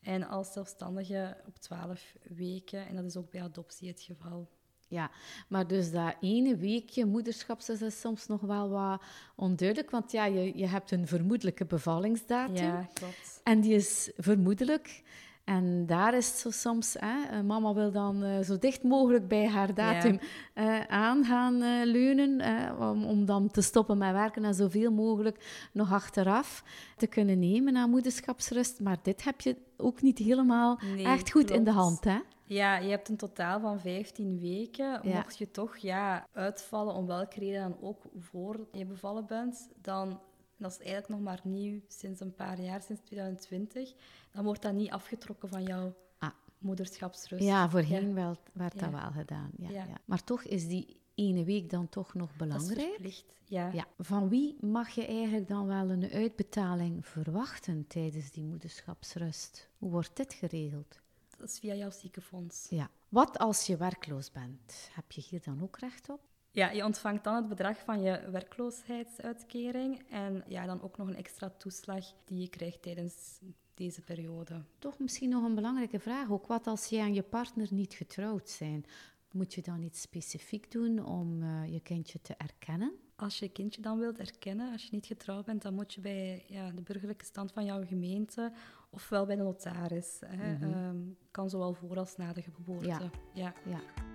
En 0.01 0.29
als 0.29 0.53
zelfstandige 0.53 1.37
op 1.46 1.59
12 1.59 2.14
weken. 2.22 2.87
En 2.87 2.94
dat 2.94 3.05
is 3.05 3.16
ook 3.16 3.31
bij 3.31 3.42
adoptie 3.42 3.88
het 3.88 4.03
geval. 4.03 4.48
Ja, 4.88 5.11
maar 5.48 5.66
dus 5.66 5.90
dat 5.90 6.14
ene 6.20 6.57
weekje 6.57 7.05
moederschapsrust 7.05 7.83
is 7.83 8.01
soms 8.01 8.27
nog 8.27 8.40
wel 8.40 8.70
wat 8.70 9.03
onduidelijk. 9.37 9.90
Want 9.90 10.12
ja, 10.12 10.25
je, 10.25 10.59
je 10.59 10.66
hebt 10.66 10.90
een 10.90 11.07
vermoedelijke 11.07 11.64
bevallingsdatum. 11.64 12.57
Ja, 12.64 12.88
klopt. 12.92 13.40
En 13.42 13.61
die 13.61 13.75
is 13.75 14.11
vermoedelijk. 14.16 15.03
En 15.44 15.87
daar 15.87 16.14
is 16.14 16.28
het 16.28 16.37
zo 16.37 16.50
soms, 16.50 16.96
hè, 16.98 17.42
mama 17.42 17.74
wil 17.74 17.90
dan 17.92 18.24
uh, 18.24 18.40
zo 18.40 18.59
dicht 18.59 18.83
mogelijk 18.83 19.28
bij 19.28 19.48
haar 19.48 19.74
datum 19.74 20.18
ja. 20.55 20.78
uh, 20.78 20.85
aan 20.87 21.24
gaan 21.24 21.62
uh, 21.62 21.85
leunen, 21.85 22.40
om, 22.78 23.05
om, 23.05 23.24
dan 23.24 23.50
te 23.50 23.62
stoppen 23.62 23.98
met 23.98 24.12
werken 24.12 24.44
en 24.44 24.55
zoveel 24.55 24.90
mogelijk 24.92 25.68
nog 25.72 25.92
achteraf 25.92 26.64
te 26.96 27.07
kunnen 27.07 27.38
nemen 27.38 27.76
aan 27.76 27.90
moederschapsrust. 27.90 28.81
Maar 28.81 28.96
dit 29.02 29.24
heb 29.24 29.40
je 29.40 29.57
ook 29.76 30.02
niet 30.02 30.18
helemaal 30.18 30.78
echt 30.96 31.31
goed 31.31 31.50
in 31.50 31.64
de 31.64 31.72
hand, 31.72 32.05
hè? 32.05 32.18
Ja, 32.44 32.76
je 32.76 32.90
hebt 32.90 33.09
een 33.09 33.16
totaal 33.16 33.61
van 33.61 33.81
15 33.81 34.38
weken. 34.38 35.00
Mocht 35.02 35.38
je 35.38 35.50
toch 35.50 35.76
ja, 35.76 36.26
uitvallen, 36.33 36.94
om 36.94 37.07
welke 37.07 37.38
reden 37.38 37.61
dan 37.61 37.76
ook, 37.81 38.02
voor 38.18 38.66
je 38.72 38.87
bevallen 38.87 39.26
bent, 39.26 39.68
dan 39.81 40.20
dat 40.62 40.70
is 40.70 40.79
eigenlijk 40.79 41.09
nog 41.09 41.20
maar 41.20 41.40
nieuw 41.44 41.81
sinds 41.88 42.20
een 42.20 42.35
paar 42.35 42.61
jaar, 42.61 42.83
sinds 42.83 43.03
2020, 43.05 43.94
dan 44.31 44.44
wordt 44.44 44.62
dat 44.62 44.72
niet 44.72 44.90
afgetrokken 44.90 45.48
van 45.48 45.62
jouw 45.62 45.94
ah. 46.18 46.31
moederschapsrust. 46.59 47.44
Ja, 47.44 47.70
voorheen 47.70 48.09
ja. 48.09 48.14
Wel, 48.14 48.37
werd 48.53 48.79
dat 48.79 48.90
wel 48.90 49.11
gedaan. 49.11 49.51
Ja, 49.57 49.70
ja. 49.70 49.87
Maar 50.05 50.25
toch 50.25 50.42
is 50.42 50.68
die 50.68 51.01
ene 51.14 51.44
week 51.44 51.70
dan 51.70 51.88
toch 51.88 52.14
nog 52.14 52.37
belangrijk. 52.37 52.88
verplicht, 52.88 53.33
ja. 53.44 53.70
ja. 53.72 53.87
Van 53.98 54.29
wie 54.29 54.57
mag 54.61 54.88
je 54.88 55.07
eigenlijk 55.07 55.48
dan 55.48 55.66
wel 55.66 55.90
een 55.90 56.11
uitbetaling 56.11 57.07
verwachten 57.07 57.87
tijdens 57.87 58.31
die 58.31 58.44
moederschapsrust? 58.44 59.68
Hoe 59.79 59.90
wordt 59.90 60.16
dit 60.16 60.33
geregeld? 60.33 61.01
Dat 61.38 61.48
is 61.48 61.59
via 61.59 61.75
jouw 61.75 61.90
ziekenfonds. 61.90 62.66
Ja. 62.68 62.90
Wat 63.09 63.38
als 63.38 63.66
je 63.66 63.77
werkloos 63.77 64.31
bent? 64.31 64.90
Heb 64.92 65.12
je 65.12 65.20
hier 65.20 65.42
dan 65.44 65.62
ook 65.62 65.79
recht 65.79 66.09
op? 66.11 66.20
Ja, 66.55 66.71
je 66.71 66.85
ontvangt 66.85 67.25
dan 67.25 67.35
het 67.35 67.49
bedrag 67.49 67.79
van 67.79 68.03
je 68.03 68.31
werkloosheidsuitkering 68.31 70.03
en 70.11 70.45
ja, 70.47 70.67
dan 70.67 70.83
ook 70.83 70.97
nog 70.97 71.09
een 71.09 71.17
extra 71.17 71.53
toeslag 71.59 72.05
die 72.25 72.41
je 72.41 72.49
krijgt 72.49 72.83
tijdens 72.83 73.41
deze 73.75 74.01
periode. 74.01 74.62
Toch 74.79 74.99
misschien 74.99 75.29
nog 75.29 75.45
een 75.45 75.55
belangrijke 75.55 75.99
vraag 75.99 76.31
ook. 76.31 76.47
Wat 76.47 76.67
als 76.67 76.87
jij 76.87 77.01
en 77.01 77.15
je 77.15 77.23
partner 77.23 77.67
niet 77.71 77.95
getrouwd 77.95 78.49
zijn? 78.49 78.85
Moet 79.31 79.55
je 79.55 79.62
dan 79.62 79.83
iets 79.83 80.01
specifiek 80.01 80.71
doen 80.71 81.07
om 81.07 81.43
uh, 81.43 81.73
je 81.73 81.81
kindje 81.81 82.21
te 82.21 82.35
erkennen? 82.37 82.93
Als 83.17 83.38
je 83.38 83.45
je 83.45 83.53
kindje 83.53 83.83
dan 83.83 83.99
wilt 83.99 84.19
erkennen, 84.19 84.73
als 84.73 84.83
je 84.83 84.88
niet 84.93 85.07
getrouwd 85.07 85.45
bent, 85.45 85.62
dan 85.62 85.75
moet 85.75 85.95
je 85.95 86.01
bij 86.01 86.45
ja, 86.49 86.71
de 86.71 86.83
burgerlijke 86.83 87.25
stand 87.25 87.53
van 87.53 87.65
jouw 87.65 87.87
gemeente 87.87 88.53
ofwel 88.91 89.27
bij 89.27 89.37
de 89.37 89.43
notaris. 89.43 90.21
Hè. 90.27 90.53
Mm 90.53 90.73
-hmm. 90.73 91.17
kan 91.31 91.51
zowel 91.51 91.75
voor 91.75 91.99
als 91.99 92.17
na 92.17 92.33
de 92.33 92.43
geboorte. 92.43 92.87
ja. 92.87 93.11
ja. 93.35 93.55
ja. 93.65 94.12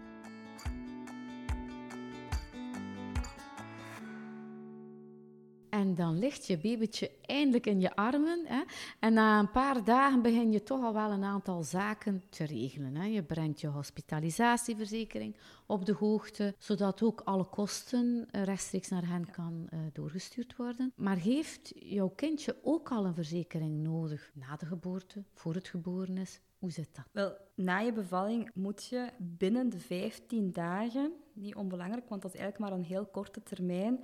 En 5.77 5.95
dan 5.95 6.19
ligt 6.19 6.47
je 6.47 6.57
babytje 6.57 7.11
eindelijk 7.21 7.65
in 7.65 7.79
je 7.79 7.95
armen. 7.95 8.45
Hè? 8.45 8.61
En 8.99 9.13
na 9.13 9.39
een 9.39 9.51
paar 9.51 9.83
dagen 9.83 10.21
begin 10.21 10.51
je 10.51 10.63
toch 10.63 10.83
al 10.83 10.93
wel 10.93 11.11
een 11.11 11.23
aantal 11.23 11.63
zaken 11.63 12.23
te 12.29 12.43
regelen. 12.43 12.95
Hè? 12.95 13.05
Je 13.05 13.23
brengt 13.23 13.61
je 13.61 13.67
hospitalisatieverzekering 13.67 15.35
op 15.65 15.85
de 15.85 15.93
hoogte, 15.93 16.55
zodat 16.57 17.01
ook 17.01 17.21
alle 17.21 17.43
kosten 17.43 18.27
rechtstreeks 18.31 18.89
naar 18.89 19.07
hen 19.07 19.31
kan 19.31 19.67
uh, 19.73 19.79
doorgestuurd 19.93 20.55
worden. 20.55 20.93
Maar 20.95 21.17
heeft 21.17 21.71
jouw 21.75 22.09
kindje 22.09 22.55
ook 22.63 22.91
al 22.91 23.05
een 23.05 23.15
verzekering 23.15 23.83
nodig 23.83 24.31
na 24.33 24.55
de 24.55 24.65
geboorte, 24.65 25.23
voor 25.33 25.53
het 25.53 25.67
geboren 25.67 26.17
is? 26.17 26.39
Hoe 26.59 26.71
zit 26.71 26.95
dat? 26.95 27.05
Wel, 27.11 27.37
na 27.55 27.79
je 27.79 27.93
bevalling 27.93 28.51
moet 28.53 28.85
je 28.85 29.09
binnen 29.17 29.69
de 29.69 29.79
15 29.79 30.51
dagen, 30.51 31.13
niet 31.33 31.55
onbelangrijk, 31.55 32.09
want 32.09 32.21
dat 32.21 32.33
is 32.33 32.39
eigenlijk 32.39 32.69
maar 32.69 32.79
een 32.79 32.85
heel 32.85 33.05
korte 33.05 33.43
termijn, 33.43 34.03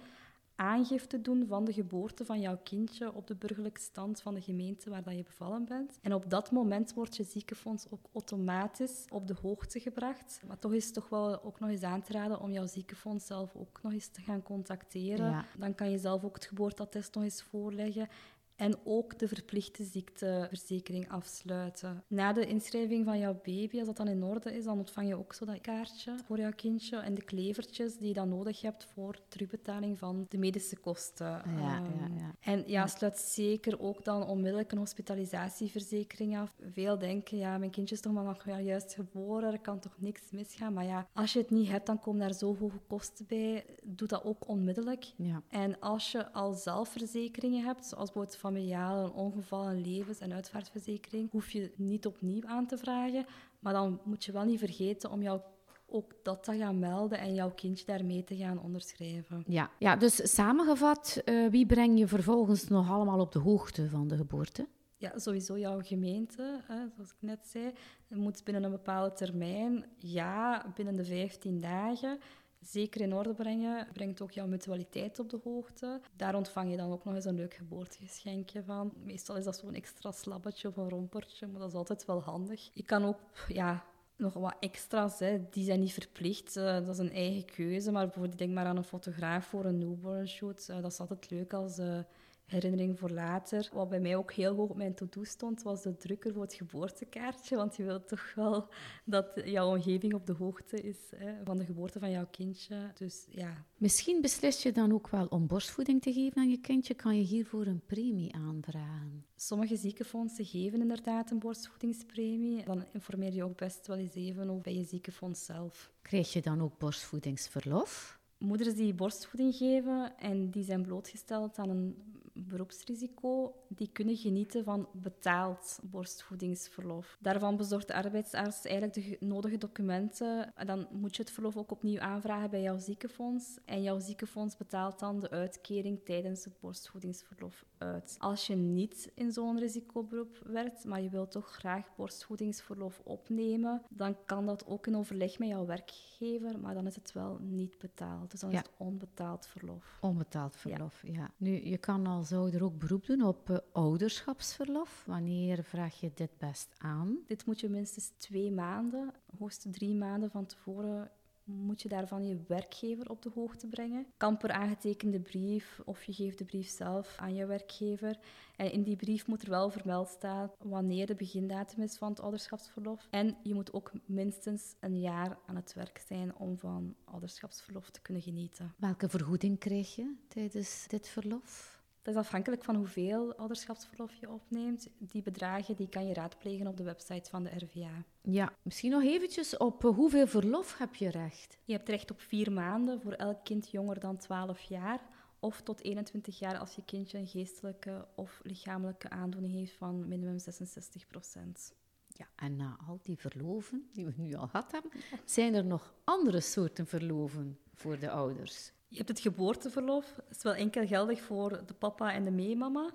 aangifte 0.55 1.21
doen 1.21 1.45
van 1.47 1.65
de 1.65 1.73
geboorte 1.73 2.25
van 2.25 2.39
jouw 2.41 2.57
kindje 2.63 3.13
op 3.13 3.27
de 3.27 3.35
burgerlijke 3.35 3.81
stand 3.81 4.21
van 4.21 4.33
de 4.33 4.41
gemeente 4.41 4.89
waar 4.89 5.03
dat 5.03 5.15
je 5.15 5.23
bevallen 5.23 5.65
bent. 5.65 5.99
En 6.01 6.13
op 6.13 6.29
dat 6.29 6.51
moment 6.51 6.93
wordt 6.93 7.15
je 7.15 7.23
ziekenfonds 7.23 7.85
ook 7.89 8.05
automatisch 8.13 9.05
op 9.09 9.27
de 9.27 9.35
hoogte 9.41 9.79
gebracht. 9.79 10.41
Maar 10.47 10.59
toch 10.59 10.73
is 10.73 10.85
het 10.85 10.93
toch 10.93 11.09
wel 11.09 11.43
ook 11.43 11.59
nog 11.59 11.69
eens 11.69 11.83
aan 11.83 12.01
te 12.01 12.11
raden 12.11 12.39
om 12.39 12.51
jouw 12.51 12.67
ziekenfonds 12.67 13.25
zelf 13.25 13.55
ook 13.55 13.79
nog 13.83 13.91
eens 13.91 14.07
te 14.07 14.21
gaan 14.21 14.43
contacteren. 14.43 15.45
Dan 15.57 15.75
kan 15.75 15.91
je 15.91 15.97
zelf 15.97 16.23
ook 16.23 16.35
het 16.35 16.45
geboorteattest 16.45 17.15
nog 17.15 17.23
eens 17.23 17.43
voorleggen 17.43 18.09
en 18.55 18.77
ook 18.83 19.19
de 19.19 19.27
verplichte 19.27 19.83
ziekteverzekering 19.83 21.09
afsluiten. 21.09 22.03
Na 22.07 22.33
de 22.33 22.45
inschrijving 22.45 23.05
van 23.05 23.19
jouw 23.19 23.39
baby, 23.43 23.77
als 23.77 23.87
dat 23.87 23.97
dan 23.97 24.07
in 24.07 24.23
orde 24.23 24.55
is, 24.55 24.63
dan 24.63 24.77
ontvang 24.77 25.07
je 25.07 25.17
ook 25.17 25.33
zo 25.33 25.45
dat 25.45 25.61
kaartje 25.61 26.15
voor 26.25 26.39
jouw 26.39 26.51
kindje 26.55 26.97
en 26.97 27.13
de 27.13 27.23
klevertjes 27.23 27.97
die 27.97 28.07
je 28.07 28.13
dan 28.13 28.29
nodig 28.29 28.61
hebt 28.61 28.85
voor 28.93 29.17
terugbetaling 29.27 29.97
van 29.97 30.25
de 30.29 30.37
medische 30.37 30.77
kosten. 30.77 31.27
Ja, 31.27 31.41
ja, 31.57 31.75
ehm, 31.75 32.17
ja. 32.17 32.35
En 32.39 32.63
ja, 32.67 32.87
sluit 32.87 33.17
zeker 33.17 33.79
ook 33.79 34.03
dan 34.03 34.27
onmiddellijk 34.27 34.71
een 34.71 34.77
hospitalisatieverzekering 34.77 36.37
af. 36.37 36.55
Veel 36.71 36.97
denken, 36.97 37.37
ja, 37.37 37.57
mijn 37.57 37.71
kindje 37.71 37.95
is 37.95 38.01
toch 38.01 38.13
maar 38.13 38.23
nog 38.23 38.45
juist 38.45 38.93
geboren, 38.93 39.51
er 39.51 39.59
kan 39.59 39.79
toch 39.79 39.95
niks 39.97 40.31
misgaan. 40.31 40.73
Maar 40.73 40.85
ja, 40.85 41.07
als 41.13 41.33
je 41.33 41.39
het 41.39 41.49
niet 41.49 41.69
hebt, 41.69 41.85
dan 41.85 41.99
komen 41.99 42.19
daar 42.19 42.33
zo 42.33 42.57
hoge 42.57 42.79
kosten 42.87 43.25
bij. 43.25 43.65
Doe 43.83 44.07
dat 44.07 44.23
ook 44.23 44.47
onmiddellijk. 44.47 45.13
Ja. 45.17 45.41
En 45.49 45.79
als 45.79 46.11
je 46.11 46.31
al 46.31 46.53
zelf 46.53 46.89
verzekeringen 46.89 47.63
hebt, 47.63 47.85
zoals 47.85 48.11
bijvoorbeeld 48.11 48.37
familiale, 48.43 49.03
een 49.03 49.11
ongeval, 49.11 49.69
een 49.69 49.81
levens- 49.81 50.19
en 50.19 50.33
uitvaartverzekering, 50.33 51.31
hoef 51.31 51.51
je 51.51 51.73
niet 51.75 52.05
opnieuw 52.05 52.45
aan 52.45 52.67
te 52.67 52.77
vragen. 52.77 53.25
Maar 53.59 53.73
dan 53.73 53.99
moet 54.03 54.23
je 54.23 54.31
wel 54.31 54.43
niet 54.43 54.59
vergeten 54.59 55.11
om 55.11 55.21
jou 55.21 55.41
ook 55.87 56.13
dat 56.23 56.43
te 56.43 56.57
gaan 56.57 56.79
melden 56.79 57.19
en 57.19 57.33
jouw 57.33 57.51
kindje 57.51 57.85
daarmee 57.85 58.23
te 58.23 58.35
gaan 58.35 58.61
onderschrijven. 58.61 59.43
Ja, 59.47 59.69
ja 59.79 59.95
dus 59.95 60.33
samengevat, 60.33 61.21
uh, 61.25 61.49
wie 61.49 61.65
breng 61.65 61.99
je 61.99 62.07
vervolgens 62.07 62.67
nog 62.67 62.91
allemaal 62.91 63.19
op 63.19 63.31
de 63.31 63.39
hoogte 63.39 63.89
van 63.89 64.07
de 64.07 64.17
geboorte? 64.17 64.67
Ja, 64.97 65.19
sowieso 65.19 65.57
jouw 65.57 65.81
gemeente, 65.81 66.61
hè, 66.67 66.87
zoals 66.95 67.09
ik 67.09 67.17
net 67.19 67.47
zei. 67.47 67.71
Moet 68.07 68.43
binnen 68.43 68.63
een 68.63 68.71
bepaalde 68.71 69.13
termijn, 69.13 69.85
ja, 69.97 70.65
binnen 70.75 70.95
de 70.95 71.05
15 71.05 71.59
dagen 71.59 72.19
zeker 72.63 73.01
in 73.01 73.13
orde 73.13 73.33
brengen. 73.33 73.87
Brengt 73.93 74.21
ook 74.21 74.31
jouw 74.31 74.47
mutualiteit 74.47 75.19
op 75.19 75.29
de 75.29 75.39
hoogte. 75.43 76.01
Daar 76.15 76.35
ontvang 76.35 76.71
je 76.71 76.77
dan 76.77 76.91
ook 76.91 77.03
nog 77.03 77.15
eens 77.15 77.25
een 77.25 77.35
leuk 77.35 77.53
geboortegeschenkje 77.53 78.63
van. 78.63 78.93
Meestal 79.03 79.37
is 79.37 79.43
dat 79.43 79.57
zo'n 79.57 79.73
extra 79.73 80.11
slabbetje 80.11 80.67
of 80.67 80.77
een 80.77 80.89
rompertje, 80.89 81.47
maar 81.47 81.59
dat 81.59 81.69
is 81.69 81.75
altijd 81.75 82.05
wel 82.05 82.21
handig. 82.21 82.69
Je 82.73 82.83
kan 82.83 83.05
ook 83.05 83.19
ja, 83.47 83.83
nog 84.15 84.33
wat 84.33 84.55
extra's, 84.59 85.19
hè. 85.19 85.49
die 85.49 85.63
zijn 85.63 85.79
niet 85.79 85.93
verplicht. 85.93 86.57
Uh, 86.57 86.73
dat 86.73 86.87
is 86.87 86.97
een 86.97 87.13
eigen 87.13 87.45
keuze. 87.45 87.91
Maar 87.91 88.05
bijvoorbeeld, 88.05 88.37
denk 88.37 88.53
maar 88.53 88.65
aan 88.65 88.77
een 88.77 88.83
fotograaf 88.83 89.45
voor 89.45 89.65
een 89.65 89.77
newborn 89.77 90.27
shoot. 90.27 90.67
Uh, 90.69 90.81
dat 90.81 90.91
is 90.91 90.99
altijd 90.99 91.29
leuk 91.29 91.53
als... 91.53 91.79
Uh, 91.79 91.99
herinnering 92.45 92.99
voor 92.99 93.09
later. 93.09 93.69
Wat 93.73 93.89
bij 93.89 93.99
mij 93.99 94.15
ook 94.15 94.33
heel 94.33 94.55
hoog 94.55 94.69
op 94.69 94.77
mijn 94.77 94.93
to-do 94.93 95.23
stond, 95.23 95.61
was 95.61 95.81
de 95.81 95.95
drukker 95.95 96.33
voor 96.33 96.41
het 96.41 96.53
geboortekaartje. 96.53 97.55
Want 97.55 97.75
je 97.75 97.83
wilt 97.83 98.07
toch 98.07 98.33
wel 98.35 98.69
dat 99.05 99.41
jouw 99.45 99.69
omgeving 99.69 100.13
op 100.13 100.25
de 100.25 100.33
hoogte 100.33 100.81
is 100.81 100.97
hè, 101.15 101.43
van 101.43 101.57
de 101.57 101.65
geboorte 101.65 101.99
van 101.99 102.11
jouw 102.11 102.27
kindje. 102.31 102.91
Dus 102.93 103.25
ja. 103.29 103.65
Misschien 103.77 104.21
beslis 104.21 104.63
je 104.63 104.71
dan 104.71 104.93
ook 104.93 105.09
wel 105.09 105.25
om 105.25 105.47
borstvoeding 105.47 106.01
te 106.01 106.13
geven 106.13 106.37
aan 106.37 106.49
je 106.49 106.59
kindje. 106.59 106.93
Kan 106.93 107.17
je 107.17 107.23
hiervoor 107.23 107.65
een 107.65 107.85
premie 107.85 108.35
aanvragen? 108.35 109.25
Sommige 109.35 109.75
ziekenfondsen 109.75 110.45
geven 110.45 110.81
inderdaad 110.81 111.31
een 111.31 111.39
borstvoedingspremie. 111.39 112.63
Dan 112.63 112.85
informeer 112.93 113.33
je 113.33 113.43
ook 113.43 113.57
best 113.57 113.87
wel 113.87 113.97
eens 113.97 114.15
even 114.15 114.49
over 114.49 114.61
bij 114.61 114.75
je 114.75 114.83
ziekenfonds 114.83 115.45
zelf. 115.45 115.91
Krijg 116.01 116.33
je 116.33 116.41
dan 116.41 116.61
ook 116.61 116.77
borstvoedingsverlof? 116.77 118.21
Moeders 118.43 118.75
die 118.75 118.93
borstvoeding 118.93 119.55
geven 119.55 120.17
en 120.17 120.49
die 120.49 120.63
zijn 120.63 120.81
blootgesteld 120.81 121.57
aan 121.57 121.69
een 121.69 121.95
beroepsrisico, 122.33 123.55
die 123.67 123.89
kunnen 123.91 124.15
genieten 124.15 124.63
van 124.63 124.87
betaald 124.91 125.79
borstvoedingsverlof. 125.83 127.17
Daarvan 127.19 127.57
bezorgt 127.57 127.87
de 127.87 127.93
arbeidsarts 127.93 128.65
eigenlijk 128.65 129.19
de 129.19 129.25
nodige 129.25 129.57
documenten. 129.57 130.55
En 130.55 130.67
dan 130.67 130.87
moet 130.91 131.15
je 131.15 131.21
het 131.21 131.31
verlof 131.31 131.57
ook 131.57 131.71
opnieuw 131.71 131.99
aanvragen 131.99 132.49
bij 132.49 132.61
jouw 132.61 132.77
ziekenfonds. 132.77 133.57
En 133.65 133.83
jouw 133.83 133.99
ziekenfonds 133.99 134.57
betaalt 134.57 134.99
dan 134.99 135.19
de 135.19 135.29
uitkering 135.29 135.99
tijdens 136.05 136.43
het 136.43 136.59
borstvoedingsverlof 136.59 137.65
uit. 137.77 138.15
Als 138.19 138.47
je 138.47 138.55
niet 138.55 139.11
in 139.15 139.31
zo'n 139.31 139.59
risicoberoep 139.59 140.39
werkt, 140.45 140.85
maar 140.85 141.01
je 141.01 141.09
wilt 141.09 141.31
toch 141.31 141.47
graag 141.47 141.95
borstvoedingsverlof 141.95 143.01
opnemen, 143.03 143.81
dan 143.89 144.15
kan 144.25 144.45
dat 144.45 144.65
ook 144.65 144.87
in 144.87 144.95
overleg 144.95 145.39
met 145.39 145.47
jouw 145.47 145.65
werkgever, 145.65 146.59
maar 146.59 146.73
dan 146.73 146.87
is 146.87 146.95
het 146.95 147.11
wel 147.11 147.37
niet 147.41 147.77
betaald. 147.77 148.32
Dus 148.33 148.41
dan 148.41 148.51
is 148.51 148.57
het 148.57 148.69
onbetaald 148.77 149.47
verlof. 149.47 149.97
Onbetaald 150.01 150.55
verlof, 150.55 151.01
ja. 151.01 151.13
ja. 151.13 151.31
Nu, 151.37 151.65
je 151.65 151.77
kan 151.77 152.07
als 152.07 152.31
ouder 152.31 152.63
ook 152.63 152.77
beroep 152.77 153.05
doen 153.05 153.21
op 153.21 153.49
uh, 153.49 153.57
ouderschapsverlof. 153.71 155.03
Wanneer 155.05 155.63
vraag 155.63 155.99
je 155.99 156.11
dit 156.13 156.37
best 156.37 156.69
aan? 156.77 157.17
Dit 157.27 157.45
moet 157.45 157.59
je 157.59 157.69
minstens 157.69 158.11
twee 158.17 158.51
maanden, 158.51 159.13
hoogstens 159.37 159.77
drie 159.77 159.95
maanden 159.95 160.31
van 160.31 160.45
tevoren 160.45 161.11
moet 161.43 161.81
je 161.81 161.89
daarvan 161.89 162.25
je 162.27 162.43
werkgever 162.47 163.09
op 163.09 163.21
de 163.21 163.31
hoogte 163.33 163.67
brengen. 163.67 164.05
Kan 164.17 164.37
per 164.37 164.51
aangetekende 164.51 165.19
brief 165.19 165.81
of 165.85 166.03
je 166.03 166.13
geeft 166.13 166.37
de 166.37 166.45
brief 166.45 166.67
zelf 166.67 167.15
aan 167.17 167.35
je 167.35 167.45
werkgever. 167.45 168.19
En 168.55 168.71
in 168.71 168.83
die 168.83 168.95
brief 168.95 169.27
moet 169.27 169.41
er 169.41 169.49
wel 169.49 169.69
vermeld 169.69 170.07
staan 170.07 170.51
wanneer 170.59 171.05
de 171.05 171.15
begindatum 171.15 171.83
is 171.83 171.97
van 171.97 172.09
het 172.09 172.19
ouderschapsverlof. 172.19 173.07
En 173.09 173.37
je 173.43 173.53
moet 173.53 173.73
ook 173.73 173.91
minstens 174.05 174.75
een 174.79 174.99
jaar 174.99 175.37
aan 175.45 175.55
het 175.55 175.73
werk 175.73 176.03
zijn 176.07 176.35
om 176.35 176.57
van 176.57 176.95
ouderschapsverlof 177.03 177.89
te 177.89 178.01
kunnen 178.01 178.23
genieten. 178.23 178.73
Welke 178.77 179.09
vergoeding 179.09 179.59
krijg 179.59 179.95
je 179.95 180.15
tijdens 180.27 180.87
dit 180.87 181.07
verlof? 181.07 181.72
Dat 182.03 182.13
is 182.13 182.19
afhankelijk 182.19 182.63
van 182.63 182.75
hoeveel 182.75 183.35
ouderschapsverlof 183.35 184.15
je 184.15 184.29
opneemt. 184.29 184.89
Die 184.97 185.21
bedragen 185.21 185.75
die 185.75 185.89
kan 185.89 186.07
je 186.07 186.13
raadplegen 186.13 186.67
op 186.67 186.77
de 186.77 186.83
website 186.83 187.29
van 187.29 187.43
de 187.43 187.49
RVA. 187.49 188.03
Ja, 188.21 188.53
misschien 188.61 188.91
nog 188.91 189.03
eventjes 189.03 189.57
op 189.57 189.85
eh, 189.85 189.95
hoeveel 189.95 190.27
verlof 190.27 190.77
heb 190.77 190.95
je 190.95 191.09
recht? 191.09 191.57
Je 191.63 191.73
hebt 191.73 191.89
recht 191.89 192.11
op 192.11 192.21
vier 192.21 192.51
maanden 192.51 193.01
voor 193.01 193.11
elk 193.11 193.43
kind 193.43 193.69
jonger 193.69 193.99
dan 193.99 194.17
12 194.17 194.61
jaar. 194.61 195.01
Of 195.39 195.61
tot 195.61 195.81
21 195.81 196.39
jaar 196.39 196.57
als 196.57 196.75
je 196.75 196.83
kindje 196.85 197.17
een 197.17 197.27
geestelijke 197.27 198.07
of 198.15 198.39
lichamelijke 198.43 199.09
aandoening 199.09 199.53
heeft 199.53 199.73
van 199.73 200.07
minimum 200.07 200.39
66 200.39 201.07
procent. 201.07 201.73
Ja, 202.07 202.27
en 202.35 202.55
na 202.55 202.77
al 202.87 202.99
die 203.03 203.17
verloven 203.17 203.89
die 203.93 204.05
we 204.05 204.13
nu 204.15 204.33
al 204.33 204.47
gehad 204.47 204.71
hebben, 204.71 204.91
zijn 205.25 205.53
er 205.53 205.65
nog 205.65 205.93
andere 206.03 206.39
soorten 206.39 206.87
verloven 206.87 207.59
voor 207.73 207.99
de 207.99 208.09
ouders? 208.09 208.71
Je 208.93 208.99
hebt 208.99 209.09
het 209.09 209.19
geboorteverlof. 209.19 210.13
Dat 210.15 210.37
is 210.37 210.43
wel 210.43 210.53
enkel 210.53 210.87
geldig 210.87 211.21
voor 211.21 211.65
de 211.65 211.73
papa 211.73 212.13
en 212.13 212.23
de 212.23 212.31
meemama. 212.31 212.93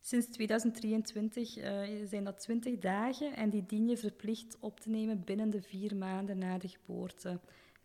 Sinds 0.00 0.26
2023 0.26 1.56
uh, 1.56 1.82
eh, 1.82 2.08
zijn 2.08 2.24
dat 2.24 2.40
20 2.40 2.78
dagen 2.78 3.36
en 3.36 3.50
die 3.50 3.66
dien 3.66 3.88
je 3.88 3.96
verplicht 3.96 4.56
op 4.60 4.80
te 4.80 4.90
nemen 4.90 5.24
binnen 5.24 5.50
de 5.50 5.62
vier 5.62 5.96
maanden 5.96 6.38
na 6.38 6.58
de 6.58 6.68
geboorte. 6.68 7.40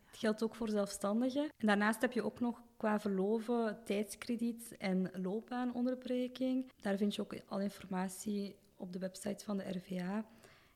Het 0.05 0.17
geldt 0.17 0.43
ook 0.43 0.55
voor 0.55 0.69
zelfstandigen. 0.69 1.43
En 1.57 1.67
daarnaast 1.67 2.01
heb 2.01 2.11
je 2.11 2.23
ook 2.23 2.39
nog 2.39 2.61
qua 2.77 2.99
verloven 2.99 3.79
tijdskrediet 3.83 4.75
en 4.77 5.11
loopbaanonderbreking. 5.21 6.71
Daar 6.81 6.97
vind 6.97 7.15
je 7.15 7.21
ook 7.21 7.35
al 7.47 7.59
informatie 7.59 8.55
op 8.75 8.93
de 8.93 8.99
website 8.99 9.43
van 9.43 9.57
de 9.57 9.69
RVA. 9.69 10.25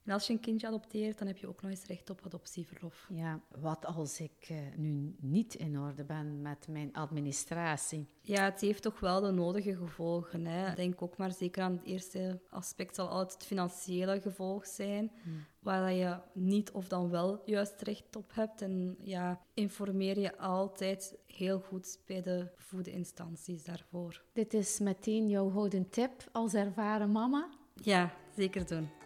En 0.03 0.11
als 0.11 0.27
je 0.27 0.33
een 0.33 0.39
kindje 0.39 0.67
adopteert, 0.67 1.17
dan 1.17 1.27
heb 1.27 1.37
je 1.37 1.47
ook 1.47 1.61
nog 1.61 1.71
eens 1.71 1.85
recht 1.85 2.09
op 2.09 2.21
adoptieverlof. 2.25 3.07
Ja, 3.13 3.39
wat 3.59 3.85
als 3.85 4.19
ik 4.19 4.49
uh, 4.51 4.57
nu 4.75 5.15
niet 5.19 5.53
in 5.53 5.79
orde 5.79 6.03
ben 6.03 6.41
met 6.41 6.67
mijn 6.67 6.93
administratie? 6.93 8.07
Ja, 8.21 8.43
het 8.43 8.61
heeft 8.61 8.81
toch 8.81 8.99
wel 8.99 9.21
de 9.21 9.31
nodige 9.31 9.75
gevolgen. 9.75 10.45
Hè. 10.45 10.75
Denk 10.75 11.01
ook 11.01 11.17
maar 11.17 11.31
zeker 11.31 11.63
aan 11.63 11.71
het 11.71 11.83
eerste 11.83 12.41
aspect 12.49 12.95
zal 12.95 13.07
altijd 13.07 13.33
het 13.33 13.45
financiële 13.45 14.21
gevolg 14.21 14.65
zijn, 14.65 15.11
hmm. 15.23 15.45
waar 15.59 15.91
je 15.91 16.19
niet 16.33 16.71
of 16.71 16.87
dan 16.87 17.09
wel 17.09 17.41
juist 17.45 17.81
recht 17.81 18.15
op 18.15 18.31
hebt. 18.33 18.61
En 18.61 18.95
ja, 18.99 19.41
informeer 19.53 20.19
je 20.19 20.37
altijd 20.37 21.17
heel 21.27 21.59
goed 21.59 21.99
bij 22.05 22.21
de 22.21 22.51
voedinstanties 22.55 23.63
daarvoor. 23.63 24.23
Dit 24.33 24.53
is 24.53 24.79
meteen 24.79 25.27
jouw 25.27 25.51
houden 25.51 25.89
tip 25.89 26.29
als 26.31 26.53
ervaren 26.53 27.11
mama? 27.11 27.49
Ja, 27.73 28.13
zeker 28.35 28.67
doen. 28.67 29.00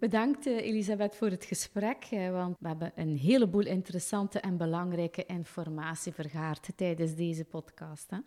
Bedankt 0.00 0.46
Elisabeth 0.46 1.16
voor 1.16 1.30
het 1.30 1.44
gesprek, 1.44 2.06
want 2.10 2.56
we 2.60 2.68
hebben 2.68 2.92
een 2.94 3.16
heleboel 3.16 3.66
interessante 3.66 4.40
en 4.40 4.56
belangrijke 4.56 5.24
informatie 5.26 6.12
vergaard 6.12 6.68
tijdens 6.76 7.14
deze 7.14 7.44
podcast. 7.44 8.10
Hè? 8.10 8.18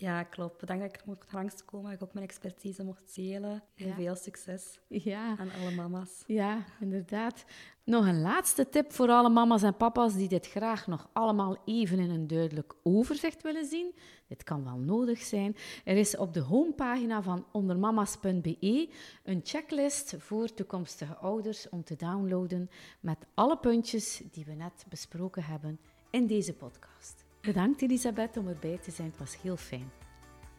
Ja, 0.00 0.22
klopt. 0.22 0.58
Bedankt 0.58 0.82
dat 0.82 0.94
ik 0.94 1.06
mocht 1.06 1.32
langskomen, 1.32 1.90
dat 1.90 2.00
ik 2.00 2.06
ook 2.06 2.12
mijn 2.12 2.26
expertise 2.26 2.84
mocht 2.84 3.14
delen. 3.14 3.62
En 3.74 3.94
veel 3.94 4.14
succes 4.14 4.80
ja. 4.88 5.36
aan 5.38 5.50
alle 5.60 5.70
mama's. 5.70 6.22
Ja, 6.26 6.64
inderdaad. 6.80 7.44
Nog 7.84 8.06
een 8.06 8.20
laatste 8.20 8.68
tip 8.68 8.92
voor 8.92 9.08
alle 9.08 9.28
mama's 9.28 9.62
en 9.62 9.76
papa's 9.76 10.14
die 10.14 10.28
dit 10.28 10.46
graag 10.46 10.86
nog 10.86 11.08
allemaal 11.12 11.56
even 11.64 11.98
in 11.98 12.10
een 12.10 12.26
duidelijk 12.26 12.74
overzicht 12.82 13.42
willen 13.42 13.64
zien. 13.64 13.94
Dit 14.26 14.42
kan 14.44 14.64
wel 14.64 14.76
nodig 14.76 15.18
zijn. 15.18 15.56
Er 15.84 15.96
is 15.96 16.16
op 16.16 16.34
de 16.34 16.40
homepagina 16.40 17.22
van 17.22 17.46
ondermamas.be 17.52 18.90
een 19.24 19.40
checklist 19.42 20.14
voor 20.18 20.54
toekomstige 20.54 21.14
ouders 21.14 21.68
om 21.68 21.84
te 21.84 21.96
downloaden 21.96 22.70
met 23.00 23.26
alle 23.34 23.58
puntjes 23.58 24.22
die 24.30 24.44
we 24.44 24.52
net 24.52 24.84
besproken 24.88 25.42
hebben 25.42 25.80
in 26.10 26.26
deze 26.26 26.54
podcast. 26.54 27.27
Bedankt 27.48 27.82
Elisabeth 27.82 28.36
om 28.36 28.48
erbij 28.48 28.78
te 28.78 28.90
zijn. 28.90 29.08
Het 29.08 29.18
was 29.18 29.40
heel 29.40 29.56
fijn. 29.56 29.90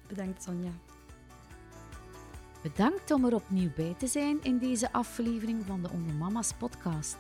Bedankt 0.08 0.43
Sonja. 0.43 0.71
Bedankt 2.62 3.12
om 3.12 3.25
er 3.25 3.36
opnieuw 3.36 3.69
bij 3.75 3.95
te 3.97 4.08
zijn 4.08 4.43
in 4.43 4.58
deze 4.58 4.91
aflevering 4.91 5.65
van 5.65 5.82
de 5.82 5.89
Ondermama's 5.89 6.54
podcast. 6.54 7.17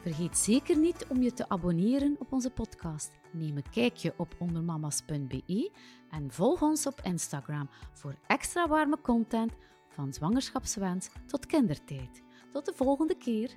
Vergeet 0.00 0.38
zeker 0.38 0.78
niet 0.78 1.06
om 1.08 1.22
je 1.22 1.32
te 1.32 1.48
abonneren 1.48 2.16
op 2.18 2.32
onze 2.32 2.50
podcast. 2.50 3.10
Neem 3.30 3.56
een 3.56 3.70
kijkje 3.70 4.14
op 4.16 4.34
ondermamas.be 4.38 5.70
en 6.10 6.32
volg 6.32 6.62
ons 6.62 6.86
op 6.86 7.00
Instagram 7.02 7.68
voor 7.92 8.14
extra 8.26 8.68
warme 8.68 9.00
content 9.00 9.52
van 9.88 10.12
zwangerschapswens 10.12 11.08
tot 11.26 11.46
kindertijd. 11.46 12.22
Tot 12.52 12.64
de 12.64 12.72
volgende 12.74 13.16
keer. 13.16 13.50